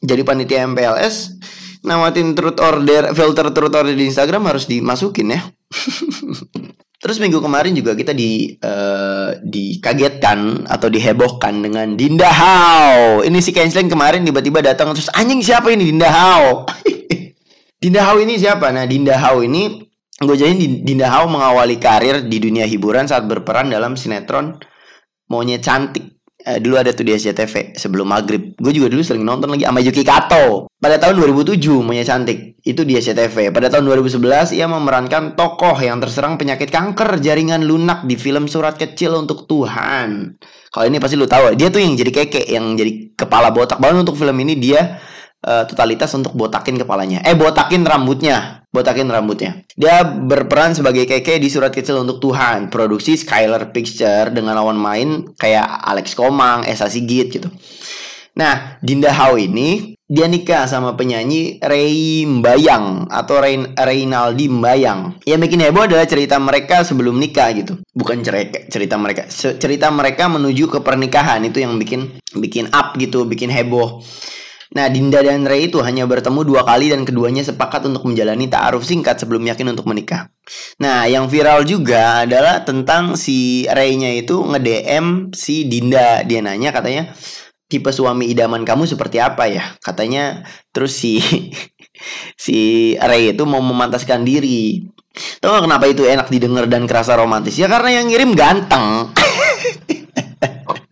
jadi 0.00 0.22
panitia 0.24 0.64
MPLS 0.66 1.38
namatin 1.84 2.34
truth 2.34 2.58
order 2.58 3.12
filter 3.12 3.52
truth 3.52 3.76
order 3.76 3.94
di 3.94 4.08
Instagram 4.08 4.48
harus 4.48 4.66
dimasukin 4.66 5.36
ya 5.36 5.40
Terus 6.98 7.22
minggu 7.22 7.38
kemarin 7.38 7.78
juga 7.78 7.94
kita 7.94 8.10
di 8.10 8.58
uh, 8.58 9.30
dikagetkan 9.38 10.66
atau 10.66 10.90
dihebohkan 10.90 11.62
dengan 11.62 11.94
Dinda 11.94 12.26
Hao. 12.26 13.22
Ini 13.22 13.38
si 13.38 13.54
Kensling 13.54 13.86
kemarin 13.86 14.26
tiba-tiba 14.26 14.58
datang 14.58 14.90
terus 14.90 15.06
anjing 15.14 15.38
siapa 15.38 15.70
ini 15.70 15.94
Dinda 15.94 16.10
Hao? 16.10 16.66
Dinda 17.82 18.02
Hao 18.02 18.18
ini 18.18 18.34
siapa? 18.34 18.74
Nah, 18.74 18.82
Dinda 18.90 19.14
Hao 19.14 19.46
ini 19.46 19.87
gue 20.18 20.36
jadi 20.36 20.52
Dinda 20.82 21.06
Hao 21.06 21.30
mengawali 21.30 21.78
karir 21.78 22.26
di 22.26 22.42
dunia 22.42 22.66
hiburan 22.66 23.06
saat 23.06 23.26
berperan 23.30 23.70
dalam 23.70 23.94
sinetron 23.94 24.58
Monyet 25.30 25.62
Cantik. 25.62 26.18
Eh, 26.38 26.62
dulu 26.62 26.78
ada 26.78 26.94
tuh 26.94 27.02
di 27.02 27.12
SCTV 27.12 27.74
sebelum 27.74 28.08
maghrib. 28.08 28.54
Gue 28.58 28.70
juga 28.70 28.88
dulu 28.88 29.02
sering 29.02 29.26
nonton 29.26 29.50
lagi 29.50 29.66
sama 29.66 29.82
Yuki 29.82 30.02
Kato. 30.06 30.70
Pada 30.78 30.96
tahun 30.98 31.18
2007 31.18 31.58
Monyet 31.82 32.06
Cantik 32.06 32.58
itu 32.62 32.82
di 32.86 32.94
SCTV. 32.94 33.50
Pada 33.50 33.70
tahun 33.70 33.90
2011 33.90 34.54
ia 34.54 34.66
memerankan 34.70 35.34
tokoh 35.34 35.74
yang 35.78 35.98
terserang 35.98 36.38
penyakit 36.38 36.70
kanker 36.70 37.18
jaringan 37.18 37.66
lunak 37.66 38.06
di 38.06 38.14
film 38.14 38.46
Surat 38.46 38.78
Kecil 38.78 39.18
untuk 39.18 39.50
Tuhan. 39.50 40.38
Kalau 40.70 40.86
ini 40.86 41.02
pasti 41.02 41.18
lu 41.18 41.26
tahu. 41.26 41.58
Dia 41.58 41.68
tuh 41.74 41.82
yang 41.82 41.98
jadi 41.98 42.10
keke, 42.10 42.42
yang 42.48 42.78
jadi 42.78 43.18
kepala 43.18 43.50
botak. 43.50 43.82
Bahkan 43.82 44.06
untuk 44.06 44.14
film 44.14 44.38
ini 44.38 44.54
dia 44.58 44.98
uh, 45.44 45.64
totalitas 45.68 46.10
untuk 46.16 46.34
botakin 46.34 46.78
kepalanya. 46.80 47.22
Eh 47.22 47.38
botakin 47.38 47.84
rambutnya, 47.84 48.64
botakin 48.72 49.06
rambutnya. 49.06 49.62
Dia 49.78 50.02
berperan 50.02 50.74
sebagai 50.74 51.06
keke 51.06 51.38
di 51.38 51.48
surat 51.52 51.70
kecil 51.70 52.02
untuk 52.02 52.18
Tuhan, 52.18 52.72
produksi 52.72 53.14
Skylar 53.14 53.70
Picture 53.70 54.32
dengan 54.34 54.58
lawan 54.58 54.78
main 54.78 55.28
kayak 55.38 55.66
Alex 55.86 56.18
Komang, 56.18 56.66
Esa 56.66 56.90
Sigit 56.90 57.30
gitu. 57.30 57.50
Nah, 58.38 58.78
Dinda 58.78 59.10
Hao 59.10 59.34
ini 59.34 59.98
dia 60.08 60.24
nikah 60.24 60.64
sama 60.64 60.96
penyanyi 60.96 61.60
Ray 61.60 62.24
Mbayang 62.24 63.12
atau 63.12 63.42
Reyn 63.42 63.74
Reynaldi 63.74 64.46
Mbayang. 64.48 65.20
Yang 65.26 65.40
bikin 65.44 65.60
heboh 65.68 65.84
adalah 65.84 66.06
cerita 66.06 66.40
mereka 66.40 66.80
sebelum 66.86 67.18
nikah 67.18 67.50
gitu. 67.52 67.76
Bukan 67.92 68.22
cerita 68.24 68.62
cerita 68.70 68.94
mereka, 68.96 69.28
cerita 69.34 69.90
mereka 69.92 70.30
menuju 70.30 70.64
ke 70.70 70.78
pernikahan 70.80 71.44
itu 71.44 71.60
yang 71.60 71.76
bikin 71.76 72.14
bikin 72.38 72.70
up 72.70 72.96
gitu, 72.96 73.26
bikin 73.28 73.52
heboh. 73.52 74.00
Nah, 74.68 74.92
Dinda 74.92 75.24
dan 75.24 75.48
Ray 75.48 75.72
itu 75.72 75.80
hanya 75.80 76.04
bertemu 76.04 76.44
dua 76.44 76.60
kali 76.60 76.92
dan 76.92 77.08
keduanya 77.08 77.40
sepakat 77.40 77.88
untuk 77.88 78.04
menjalani 78.04 78.52
ta'aruf 78.52 78.84
singkat 78.84 79.16
sebelum 79.16 79.48
yakin 79.48 79.72
untuk 79.72 79.88
menikah. 79.88 80.28
Nah, 80.76 81.08
yang 81.08 81.32
viral 81.32 81.64
juga 81.64 82.28
adalah 82.28 82.68
tentang 82.68 83.16
si 83.16 83.64
Ray-nya 83.64 84.12
itu 84.12 84.44
nge-DM 84.44 85.32
si 85.32 85.64
Dinda. 85.64 86.20
Dia 86.28 86.44
nanya 86.44 86.68
katanya, 86.68 87.16
tipe 87.68 87.88
suami 87.88 88.28
idaman 88.28 88.68
kamu 88.68 88.84
seperti 88.84 89.20
apa 89.24 89.48
ya? 89.48 89.72
Katanya 89.80 90.44
terus 90.72 91.00
si 91.00 91.20
si 92.44 92.92
Ray 93.00 93.32
itu 93.32 93.48
mau 93.48 93.64
memantaskan 93.64 94.20
diri. 94.24 94.84
Tahu 95.40 95.50
gak 95.50 95.64
kenapa 95.64 95.84
itu 95.88 96.04
enak 96.04 96.28
didengar 96.28 96.68
dan 96.68 96.84
kerasa 96.84 97.16
romantis? 97.16 97.56
Ya 97.56 97.66
karena 97.72 98.00
yang 98.00 98.12
ngirim 98.12 98.36
ganteng. 98.36 99.10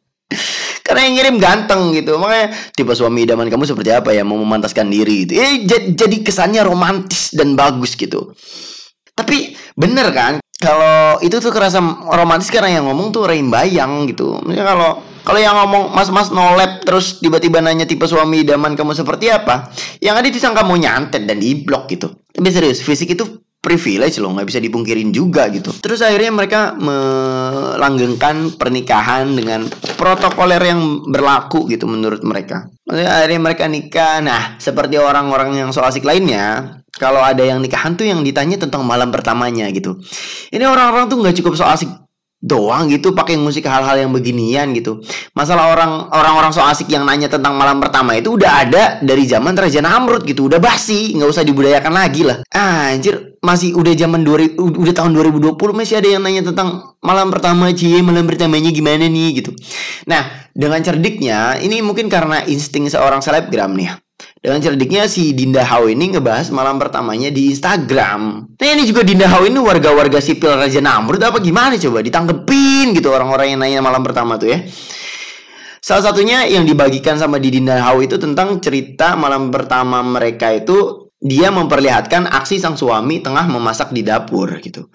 orang 0.91 1.03
yang 1.11 1.15
ngirim 1.19 1.37
ganteng 1.43 1.95
gitu. 1.95 2.19
Makanya 2.19 2.53
tipe 2.75 2.93
suami 2.95 3.27
idaman 3.27 3.51
kamu 3.51 3.65
seperti 3.67 3.91
apa 3.91 4.15
ya? 4.15 4.23
Mau 4.23 4.39
memantaskan 4.39 4.87
diri 4.91 5.27
gitu. 5.27 5.39
Eh 5.39 5.67
jadi 5.93 6.17
kesannya 6.23 6.63
romantis 6.63 7.35
dan 7.35 7.59
bagus 7.59 7.99
gitu. 7.99 8.35
Tapi 9.17 9.57
bener 9.75 10.13
kan? 10.13 10.39
Kalau 10.57 11.21
itu 11.21 11.37
tuh 11.37 11.53
kerasa 11.53 11.85
romantis 12.17 12.49
karena 12.49 12.81
yang 12.81 12.89
ngomong 12.89 13.13
tuh 13.13 13.29
Rain 13.29 13.53
Bayang 13.53 14.09
gitu. 14.09 14.41
Maksudnya 14.41 14.65
kalau 14.65 14.91
kalau 15.21 15.41
yang 15.43 15.53
ngomong 15.59 15.93
mas-mas 15.93 16.33
nolep 16.33 16.87
terus 16.87 17.21
tiba-tiba 17.21 17.61
nanya 17.61 17.85
tipe 17.85 18.09
suami 18.09 18.47
idaman 18.47 18.73
kamu 18.73 18.97
seperti 18.97 19.29
apa 19.29 19.69
yang 20.01 20.17
ada 20.17 20.31
disangka 20.31 20.65
mau 20.65 20.79
nyantet 20.79 21.29
dan 21.29 21.37
di 21.37 21.61
blok 21.61 21.91
gitu. 21.93 22.09
Tapi 22.33 22.49
serius 22.49 22.81
fisik 22.81 23.13
itu 23.13 23.45
privilege 23.67 24.23
loh 24.23 24.31
nggak 24.39 24.47
bisa 24.47 24.63
dipungkirin 24.63 25.11
juga 25.11 25.51
gitu. 25.51 25.75
Terus 25.75 25.99
akhirnya 25.99 26.31
mereka 26.31 26.79
melanggengkan 26.79 28.55
pernikahan 28.55 29.35
dengan 29.35 29.67
protokoler 29.99 30.63
yang 30.63 31.03
berlaku 31.11 31.67
gitu 31.67 31.91
menurut 31.91 32.23
mereka. 32.23 32.71
Akhirnya 32.87 33.43
mereka 33.43 33.67
nikah. 33.67 34.23
Nah 34.23 34.55
seperti 34.63 35.03
orang-orang 35.03 35.59
yang 35.59 35.75
so 35.75 35.83
asik 35.83 36.07
lainnya 36.07 36.79
kalau 36.95 37.19
ada 37.19 37.43
yang 37.43 37.59
nikahan 37.59 37.99
tuh 37.99 38.07
yang 38.07 38.23
ditanya 38.23 38.55
tentang 38.55 38.87
malam 38.87 39.11
pertamanya 39.11 39.67
gitu. 39.75 39.99
Ini 40.55 40.63
orang-orang 40.63 41.11
tuh 41.11 41.19
nggak 41.19 41.35
cukup 41.43 41.59
so 41.59 41.67
asik 41.67 41.91
doang 42.37 42.93
gitu 42.93 43.17
pakai 43.17 43.41
musik 43.41 43.65
hal-hal 43.65 43.97
yang 43.97 44.13
beginian 44.13 44.71
gitu. 44.77 45.01
Masalah 45.33 45.73
orang 45.73 46.13
orang-orang 46.13 46.53
so 46.53 46.61
asik 46.63 46.93
yang 46.93 47.09
nanya 47.09 47.33
tentang 47.33 47.57
malam 47.57 47.81
pertama 47.81 48.15
itu 48.15 48.37
udah 48.37 48.53
ada 48.63 48.83
dari 49.01 49.25
zaman 49.25 49.57
Raja 49.57 49.81
Namrud 49.81 50.23
gitu, 50.29 50.47
udah 50.47 50.61
basi, 50.61 51.17
nggak 51.17 51.31
usah 51.33 51.43
dibudayakan 51.43 51.93
lagi 51.97 52.23
lah. 52.23 52.45
Ah, 52.53 52.93
anjir, 52.93 53.41
masih 53.41 53.75
udah 53.75 53.93
zaman 53.97 54.23
2000 54.23 54.61
udah 54.61 54.95
tahun 54.95 55.11
2020 55.17 55.57
masih 55.75 55.95
ada 55.99 56.09
yang 56.13 56.23
nanya 56.23 56.43
tentang 56.47 56.99
malam 57.01 57.33
pertama 57.33 57.73
cie, 57.73 58.05
malam 58.05 58.29
pertamanya 58.29 58.71
gimana 58.71 59.09
nih 59.09 59.43
gitu. 59.43 59.51
Nah, 60.07 60.47
dengan 60.53 60.81
cerdiknya 60.85 61.59
ini 61.59 61.81
mungkin 61.81 62.07
karena 62.13 62.45
insting 62.47 62.87
seorang 62.87 63.25
selebgram 63.25 63.75
nih. 63.75 64.06
Dengan 64.41 64.63
cerdiknya 64.63 65.11
si 65.11 65.35
Dinda 65.35 65.67
Hau 65.67 65.91
ini 65.91 66.15
ngebahas 66.15 66.49
malam 66.55 66.79
pertamanya 66.79 67.29
di 67.29 67.51
Instagram. 67.51 68.47
Nah 68.55 68.69
ini 68.73 68.87
juga 68.87 69.03
Dinda 69.03 69.27
Hau 69.27 69.43
ini 69.45 69.59
warga-warga 69.59 70.23
sipil 70.23 70.55
Raja 70.55 70.79
Namrud 70.79 71.21
apa 71.21 71.43
gimana 71.43 71.75
coba 71.77 71.99
ditanggepin 72.01 72.95
gitu 72.95 73.11
orang-orang 73.11 73.53
yang 73.53 73.61
nanya 73.61 73.81
malam 73.83 74.01
pertama 74.07 74.39
tuh 74.39 74.55
ya. 74.55 74.63
Salah 75.83 76.11
satunya 76.11 76.47
yang 76.47 76.67
dibagikan 76.67 77.19
sama 77.19 77.43
di 77.43 77.53
Dinda 77.53 77.79
Hau 77.83 77.99
itu 78.01 78.17
tentang 78.17 78.63
cerita 78.63 79.19
malam 79.19 79.51
pertama 79.51 80.01
mereka 80.03 80.55
itu 80.55 81.11
dia 81.19 81.51
memperlihatkan 81.51 82.29
aksi 82.31 82.63
sang 82.63 82.79
suami 82.79 83.19
tengah 83.23 83.51
memasak 83.51 83.91
di 83.91 84.07
dapur 84.07 84.63
gitu. 84.63 84.89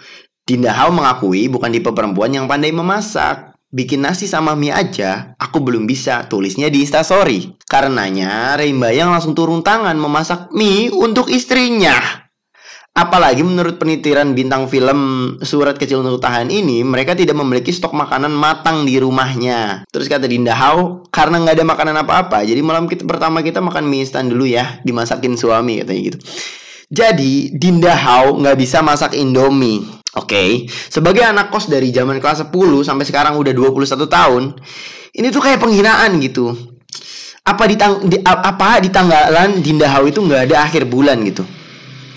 Dinda 0.48 0.74
Hau 0.76 0.92
mengakui 0.92 1.48
bukan 1.52 1.72
tipe 1.72 1.92
perempuan 1.92 2.32
yang 2.32 2.48
pandai 2.48 2.72
memasak. 2.72 3.51
Bikin 3.72 4.04
nasi 4.04 4.28
sama 4.28 4.52
mie 4.52 4.76
aja, 4.76 5.32
aku 5.40 5.64
belum 5.64 5.88
bisa, 5.88 6.28
tulisnya 6.28 6.68
di 6.68 6.84
instastory. 6.84 7.56
Karenanya, 7.72 8.60
Reimbayang 8.60 9.16
langsung 9.16 9.32
turun 9.32 9.64
tangan 9.64 9.96
memasak 9.96 10.52
mie 10.52 10.92
untuk 10.92 11.32
istrinya. 11.32 11.96
Apalagi 12.92 13.40
menurut 13.40 13.80
penitiran 13.80 14.36
bintang 14.36 14.68
film 14.68 15.00
Surat 15.40 15.80
Kecil 15.80 16.04
Untuk 16.04 16.20
Tahan 16.20 16.52
ini, 16.52 16.84
mereka 16.84 17.16
tidak 17.16 17.40
memiliki 17.40 17.72
stok 17.72 17.96
makanan 17.96 18.36
matang 18.36 18.84
di 18.84 19.00
rumahnya. 19.00 19.88
Terus 19.88 20.12
kata 20.12 20.28
Dinda 20.28 20.52
Hau, 20.52 21.08
karena 21.08 21.40
nggak 21.40 21.56
ada 21.56 21.66
makanan 21.72 21.96
apa-apa, 22.04 22.44
jadi 22.44 22.60
malam 22.60 22.92
kita 22.92 23.08
pertama 23.08 23.40
kita 23.40 23.64
makan 23.64 23.88
mie 23.88 24.04
instan 24.04 24.28
dulu 24.28 24.44
ya, 24.44 24.84
dimasakin 24.84 25.40
suami 25.40 25.80
katanya 25.80 26.02
gitu. 26.12 26.20
Jadi 26.92 27.56
Dinda 27.56 27.96
Hau 27.96 28.36
nggak 28.36 28.60
bisa 28.60 28.84
masak 28.84 29.16
Indomie. 29.16 30.01
Oke, 30.12 30.36
okay. 30.36 30.50
sebagai 30.92 31.24
anak 31.24 31.48
kos 31.56 31.72
dari 31.72 31.88
zaman 31.88 32.20
kelas 32.20 32.52
10 32.52 32.52
sampai 32.84 33.08
sekarang 33.08 33.40
udah 33.40 33.56
21 33.56 33.96
tahun, 34.12 34.44
ini 35.16 35.32
tuh 35.32 35.40
kayak 35.40 35.64
penghinaan 35.64 36.20
gitu. 36.20 36.52
Apa 37.48 37.64
di, 37.64 37.80
tang 37.80 38.04
di 38.04 38.20
apa 38.20 38.84
di 38.84 38.92
tanggalan 38.92 39.64
Dinda 39.64 39.88
Hau 39.88 40.04
itu 40.04 40.20
nggak 40.20 40.52
ada 40.52 40.68
akhir 40.68 40.92
bulan 40.92 41.16
gitu. 41.24 41.48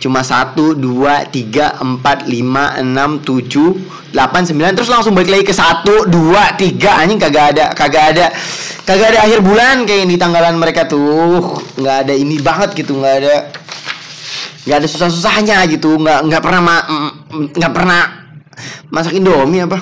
Cuma 0.02 0.26
1 0.26 0.58
2 0.58 0.74
3 0.74 1.86
4 1.86 2.26
5 2.26 2.82
6 2.82 3.22
7 3.22 4.10
8 4.10 4.58
9 4.58 4.74
terus 4.74 4.90
langsung 4.90 5.14
balik 5.14 5.30
lagi 5.30 5.46
ke 5.46 5.54
1 5.54 6.10
2 6.10 6.10
3 6.10 7.00
anjing 7.06 7.22
kagak 7.22 7.54
ada 7.54 7.78
kagak 7.78 8.04
ada 8.10 8.26
kagak 8.82 9.14
ada 9.14 9.18
akhir 9.22 9.38
bulan 9.46 9.86
kayak 9.86 10.10
di 10.10 10.18
tanggalan 10.18 10.58
mereka 10.58 10.90
tuh. 10.90 11.62
nggak 11.78 11.96
ada 12.10 12.14
ini 12.18 12.42
banget 12.42 12.74
gitu, 12.74 12.98
nggak 12.98 13.14
ada 13.22 13.34
nggak 14.64 14.76
ada 14.80 14.88
susah-susahnya 14.88 15.60
gitu 15.68 16.00
nggak 16.00 16.24
nggak 16.24 16.42
pernah 16.42 16.60
ma 16.64 16.76
nggak 17.32 17.72
pernah 17.72 18.00
masak 18.88 19.16
indomie 19.16 19.64
apa. 19.64 19.80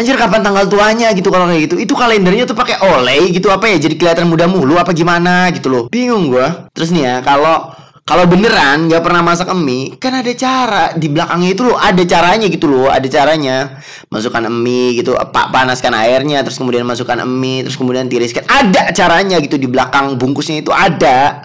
Anjir 0.00 0.16
kapan 0.16 0.40
tanggal 0.40 0.64
tuanya 0.64 1.12
gitu 1.12 1.28
kalau 1.28 1.44
kayak 1.44 1.68
gitu. 1.68 1.76
Itu 1.76 1.92
kalendernya 1.92 2.48
tuh 2.48 2.56
pakai 2.56 2.80
oleh 2.80 3.28
gitu 3.28 3.52
apa 3.52 3.68
ya 3.68 3.76
jadi 3.76 3.94
kelihatan 4.00 4.24
muda 4.32 4.48
mulu 4.48 4.80
apa 4.80 4.96
gimana 4.96 5.52
gitu 5.52 5.68
loh. 5.68 5.84
Bingung 5.92 6.32
gua. 6.32 6.72
Terus 6.72 6.88
nih 6.88 7.04
ya 7.04 7.14
kalau 7.20 7.76
kalau 8.08 8.24
beneran 8.24 8.88
nggak 8.88 9.04
pernah 9.04 9.20
masak 9.20 9.52
mie 9.52 10.00
kan 10.00 10.16
ada 10.16 10.32
cara. 10.32 10.96
Di 10.96 11.12
belakangnya 11.12 11.50
itu 11.52 11.62
loh 11.68 11.76
ada 11.76 12.00
caranya 12.08 12.46
gitu 12.48 12.64
loh 12.64 12.88
ada 12.88 13.04
caranya. 13.04 13.76
Masukkan 14.08 14.48
mie 14.48 14.96
gitu 14.96 15.12
pak 15.12 15.52
panaskan 15.52 15.92
airnya 15.92 16.40
terus 16.40 16.56
kemudian 16.56 16.88
masukkan 16.88 17.20
mie 17.28 17.68
terus 17.68 17.76
kemudian 17.76 18.08
tiriskan. 18.08 18.48
Ada 18.48 18.96
caranya 18.96 19.36
gitu 19.44 19.60
di 19.60 19.68
belakang 19.68 20.16
bungkusnya 20.16 20.64
itu 20.64 20.72
ada. 20.72 21.44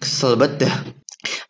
Kesel 0.00 0.40
banget 0.40 0.68
dah 0.68 0.93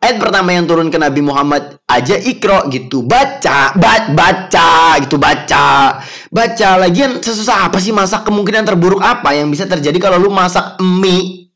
Ayat 0.05 0.21
pertama 0.21 0.53
yang 0.53 0.69
turun 0.69 0.93
ke 0.93 1.01
Nabi 1.01 1.25
Muhammad 1.25 1.81
aja 1.89 2.13
ikro 2.13 2.69
gitu. 2.69 3.01
Baca 3.01 3.73
baca 3.73 4.13
baca 4.13 4.69
gitu 5.01 5.17
baca. 5.17 5.97
Baca. 6.29 6.69
Lagian 6.77 7.17
sesusah 7.25 7.65
apa 7.65 7.81
sih 7.81 7.89
masak? 7.89 8.21
Kemungkinan 8.21 8.69
terburuk 8.69 9.01
apa 9.01 9.33
yang 9.33 9.49
bisa 9.49 9.65
terjadi 9.65 9.97
kalau 9.97 10.21
lu 10.21 10.29
masak 10.29 10.77
mie? 10.77 11.49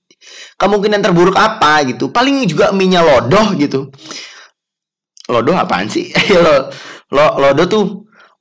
Kemungkinan 0.58 0.98
terburuk 0.98 1.38
apa 1.38 1.86
gitu? 1.94 2.10
Paling 2.10 2.50
juga 2.50 2.74
mie 2.74 2.90
nya 2.90 3.06
lodoh 3.06 3.54
gitu. 3.54 3.94
Lodoh 5.30 5.54
apaan 5.54 5.86
sih? 5.86 6.10
Lo, 6.34 6.74
lo 7.14 7.38
lodoh 7.38 7.70
tuh 7.70 7.84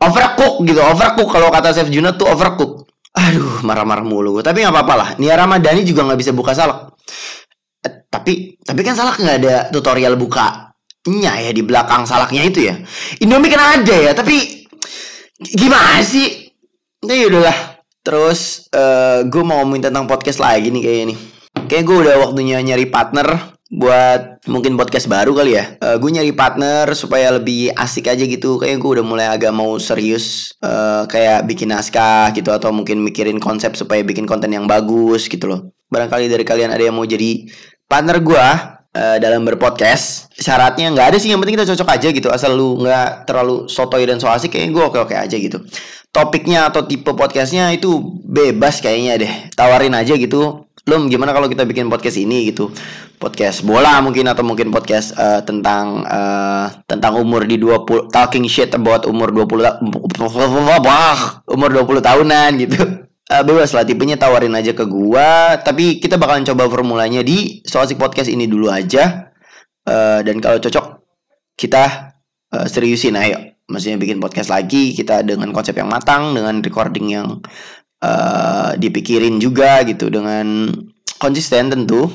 overcook 0.01 0.64
gitu 0.64 0.81
overcook. 0.81 1.29
Kalau 1.37 1.53
kata 1.53 1.77
Chef 1.77 1.92
Junat 1.92 2.16
tuh 2.16 2.33
overcook. 2.33 2.88
Aduh 3.12 3.61
marah-marah 3.61 4.09
mulu 4.09 4.40
tapi 4.40 4.64
nggak 4.64 4.73
apa-apa 4.73 4.94
lah. 4.97 5.09
Nia 5.21 5.37
Ramadhani 5.37 5.85
juga 5.85 6.09
nggak 6.09 6.16
bisa 6.16 6.33
buka 6.33 6.57
salak 6.57 6.97
tapi 8.09 8.57
tapi 8.64 8.81
kan 8.81 8.97
salak 8.97 9.21
nggak 9.21 9.37
ada 9.44 9.55
tutorial 9.68 10.16
bukanya 10.16 11.40
ya 11.40 11.51
di 11.53 11.62
belakang 11.64 12.09
salaknya 12.09 12.42
itu 12.49 12.68
ya. 12.68 12.75
Indomie 13.21 13.53
kan 13.53 13.81
ada 13.81 13.97
ya, 13.97 14.12
tapi 14.16 14.64
gimana 15.40 16.01
sih? 16.01 16.49
Nah 17.05 17.14
udahlah. 17.29 17.59
Terus 18.03 18.73
uh, 18.73 18.81
eh, 18.81 19.18
gue 19.29 19.42
mau 19.44 19.61
ngomongin 19.61 19.92
tentang 19.92 20.09
podcast 20.09 20.40
lagi 20.40 20.73
nih 20.73 20.81
kayaknya 20.81 21.05
nih. 21.12 21.18
Kayak 21.68 21.85
gue 21.85 21.97
udah 22.09 22.14
waktunya 22.25 22.57
nyari 22.64 22.88
partner 22.88 23.59
buat 23.68 24.49
mungkin 24.49 24.81
podcast 24.81 25.12
baru 25.12 25.37
kali 25.37 25.53
ya. 25.61 25.77
Uh, 25.77 26.01
gue 26.01 26.11
nyari 26.16 26.33
partner 26.33 26.88
supaya 26.97 27.37
lebih 27.37 27.77
asik 27.77 28.09
aja 28.09 28.25
gitu. 28.25 28.57
Kayak 28.57 28.81
gue 28.81 28.90
udah 28.97 29.05
mulai 29.05 29.29
agak 29.29 29.53
mau 29.53 29.77
serius 29.77 30.57
uh, 30.64 31.05
kayak 31.05 31.44
bikin 31.44 31.68
naskah 31.68 32.33
gitu 32.33 32.49
atau 32.49 32.73
mungkin 32.73 33.05
mikirin 33.05 33.37
konsep 33.37 33.77
supaya 33.77 34.01
bikin 34.01 34.25
konten 34.25 34.49
yang 34.57 34.64
bagus 34.64 35.29
gitu 35.29 35.44
loh. 35.44 35.61
Barangkali 35.92 36.33
dari 36.33 36.49
kalian 36.49 36.73
ada 36.73 36.81
yang 36.81 36.97
mau 36.97 37.05
jadi 37.05 37.44
partner 37.88 38.20
gue 38.20 38.46
uh, 38.94 39.16
dalam 39.18 39.42
berpodcast 39.48 40.29
syaratnya 40.37 40.92
nggak 40.92 41.16
ada 41.16 41.18
sih 41.18 41.33
yang 41.33 41.40
penting 41.40 41.57
kita 41.57 41.68
cocok 41.74 41.88
aja 41.88 42.09
gitu 42.12 42.29
asal 42.29 42.53
lu 42.55 42.85
nggak 42.85 43.24
terlalu 43.24 43.66
sotoy 43.66 44.05
dan 44.05 44.20
so 44.20 44.29
asik 44.29 44.55
kayak 44.55 44.70
gue 44.70 44.85
oke 44.85 44.98
oke 45.09 45.14
aja 45.16 45.37
gitu. 45.37 45.64
Topiknya 46.09 46.72
atau 46.72 46.88
tipe 46.88 47.12
podcastnya 47.12 47.68
itu 47.72 48.01
bebas 48.24 48.81
kayaknya 48.81 49.12
deh 49.20 49.33
tawarin 49.57 49.96
aja 49.96 50.16
gitu. 50.16 50.68
Lum 50.88 51.12
gimana 51.12 51.37
kalau 51.37 51.53
kita 51.53 51.68
bikin 51.68 51.92
podcast 51.92 52.16
ini 52.16 52.48
gitu? 52.48 52.72
Podcast 53.20 53.61
bola 53.61 54.01
mungkin 54.01 54.24
atau 54.24 54.40
mungkin 54.40 54.72
podcast 54.72 55.12
uh, 55.20 55.44
tentang 55.44 56.01
uh, 56.09 56.72
tentang 56.88 57.20
umur 57.20 57.44
di 57.44 57.61
20 57.61 58.09
talking 58.09 58.48
shit 58.48 58.72
about 58.72 59.05
umur 59.05 59.29
20 59.29 59.85
umur 61.44 61.68
20 61.77 62.01
tahunan 62.01 62.51
gitu 62.57 63.08
uh, 63.29 63.43
bebas 63.45 63.71
lah 63.77 63.85
tipenya 63.85 64.17
tawarin 64.17 64.53
aja 64.57 64.73
ke 64.73 64.85
gua. 64.88 65.61
Tapi 65.61 66.01
kita 66.01 66.17
bakalan 66.17 66.45
coba 66.49 66.67
formulanya 66.69 67.21
di 67.21 67.61
Soasik 67.64 68.01
Podcast 68.01 68.33
ini 68.33 68.49
dulu 68.49 68.73
aja. 68.73 69.33
Uh, 69.88 70.21
dan 70.21 70.41
kalau 70.41 70.61
cocok 70.61 71.05
kita 71.57 72.14
uh, 72.53 72.67
seriusin 72.69 73.17
ayo. 73.17 73.57
Maksudnya 73.69 74.01
bikin 74.01 74.17
podcast 74.17 74.49
lagi 74.49 74.97
kita 74.97 75.21
dengan 75.21 75.53
konsep 75.53 75.77
yang 75.77 75.93
matang 75.93 76.33
dengan 76.33 76.64
recording 76.64 77.12
yang 77.12 77.29
uh, 78.01 78.73
dipikirin 78.81 79.37
juga 79.37 79.85
gitu 79.85 80.09
dengan 80.09 80.73
konsisten 81.21 81.69
tentu. 81.69 82.09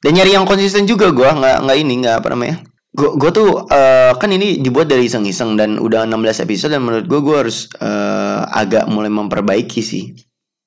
Dan 0.00 0.16
nyari 0.16 0.38
yang 0.38 0.46
konsisten 0.46 0.86
juga 0.86 1.10
gua 1.10 1.34
nggak 1.34 1.56
nggak 1.66 1.78
ini 1.78 1.94
nggak 2.06 2.16
apa 2.22 2.28
namanya 2.32 2.69
gue 3.00 3.30
tuh 3.32 3.48
uh, 3.66 4.12
kan 4.18 4.30
ini 4.30 4.60
dibuat 4.60 4.90
dari 4.90 5.08
iseng-iseng 5.08 5.56
dan 5.56 5.80
udah 5.80 6.04
16 6.04 6.44
episode 6.44 6.72
dan 6.74 6.82
menurut 6.84 7.06
gue 7.08 7.20
gue 7.24 7.36
harus 7.46 7.68
uh, 7.80 8.44
agak 8.52 8.84
mulai 8.90 9.08
memperbaiki 9.08 9.80
sih. 9.80 10.12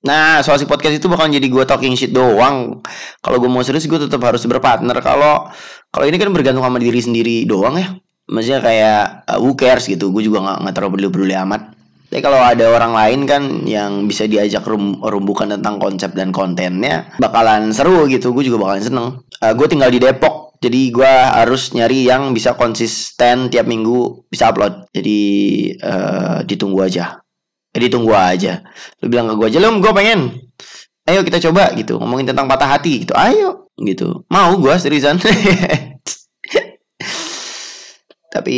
Nah 0.03 0.43
soal 0.43 0.59
si 0.59 0.67
podcast 0.67 0.99
itu 0.99 1.07
bakal 1.07 1.31
jadi 1.31 1.47
gue 1.47 1.63
talking 1.63 1.95
shit 1.95 2.11
doang. 2.11 2.83
Kalau 3.23 3.37
gue 3.39 3.47
mau 3.47 3.63
serius 3.63 3.87
gue 3.87 3.99
tetap 4.01 4.19
harus 4.25 4.43
berpartner. 4.43 4.97
Kalau 4.99 5.47
kalau 5.93 6.05
ini 6.09 6.17
kan 6.17 6.33
bergantung 6.33 6.65
sama 6.65 6.81
diri 6.81 6.99
sendiri 6.99 7.45
doang 7.45 7.77
ya. 7.79 7.87
Maksudnya 8.27 8.59
kayak 8.65 9.03
uh, 9.29 9.39
who 9.39 9.53
cares 9.53 9.87
gitu. 9.87 10.09
Gue 10.09 10.25
juga 10.25 10.41
nggak 10.43 10.57
nggak 10.65 10.73
terlalu 10.73 10.91
peduli 10.97 11.09
peduli 11.11 11.35
amat. 11.37 11.61
Tapi 12.13 12.21
kalau 12.21 12.37
ada 12.45 12.69
orang 12.69 12.93
lain 12.93 13.19
kan 13.25 13.43
yang 13.65 14.05
bisa 14.05 14.29
diajak 14.29 14.61
rum 14.69 15.01
rumbukan 15.01 15.49
tentang 15.49 15.81
konsep 15.81 16.13
dan 16.13 16.29
kontennya 16.29 17.09
bakalan 17.17 17.73
seru 17.73 18.05
gitu. 18.05 18.35
Gue 18.37 18.45
juga 18.45 18.61
bakalan 18.61 18.83
seneng. 18.85 19.07
Uh, 19.41 19.53
gue 19.57 19.67
tinggal 19.71 19.89
di 19.89 19.97
Depok, 19.97 20.32
jadi 20.63 20.95
gue 20.95 21.11
harus 21.11 21.75
nyari 21.75 22.07
yang 22.07 22.31
bisa 22.31 22.55
konsisten 22.55 23.51
tiap 23.51 23.67
minggu 23.67 24.23
bisa 24.31 24.47
upload. 24.47 24.87
Jadi 24.95 25.19
uh, 25.83 26.39
ditunggu 26.47 26.79
aja. 26.79 27.19
Eh, 27.75 27.83
ditunggu 27.83 28.15
aja. 28.15 28.63
Lu 29.03 29.11
bilang 29.11 29.27
ke 29.27 29.35
gue 29.35 29.47
aja, 29.51 29.59
lu 29.59 29.83
gue 29.83 29.91
pengen. 29.91 30.39
Ayo 31.03 31.19
kita 31.27 31.43
coba 31.51 31.75
gitu 31.75 31.99
ngomongin 31.99 32.31
tentang 32.31 32.47
patah 32.47 32.79
hati 32.79 33.03
gitu. 33.03 33.11
Ayo 33.11 33.67
gitu. 33.75 34.23
Mau 34.31 34.55
gue 34.55 34.71
seriusan. 34.79 35.19
Tapi 38.33 38.57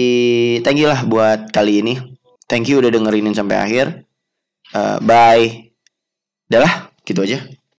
thank 0.62 0.78
you 0.78 0.86
lah 0.86 1.02
buat 1.10 1.50
kali 1.50 1.82
ini. 1.82 1.98
Thank 2.46 2.70
you 2.70 2.78
udah 2.78 2.94
dengerin 2.94 3.34
sampai 3.34 3.58
akhir. 3.58 4.06
Uh, 4.78 5.02
bye. 5.02 5.74
Udah 6.54 6.62
lah, 6.62 6.74
gitu 7.02 7.26
aja. 7.26 7.41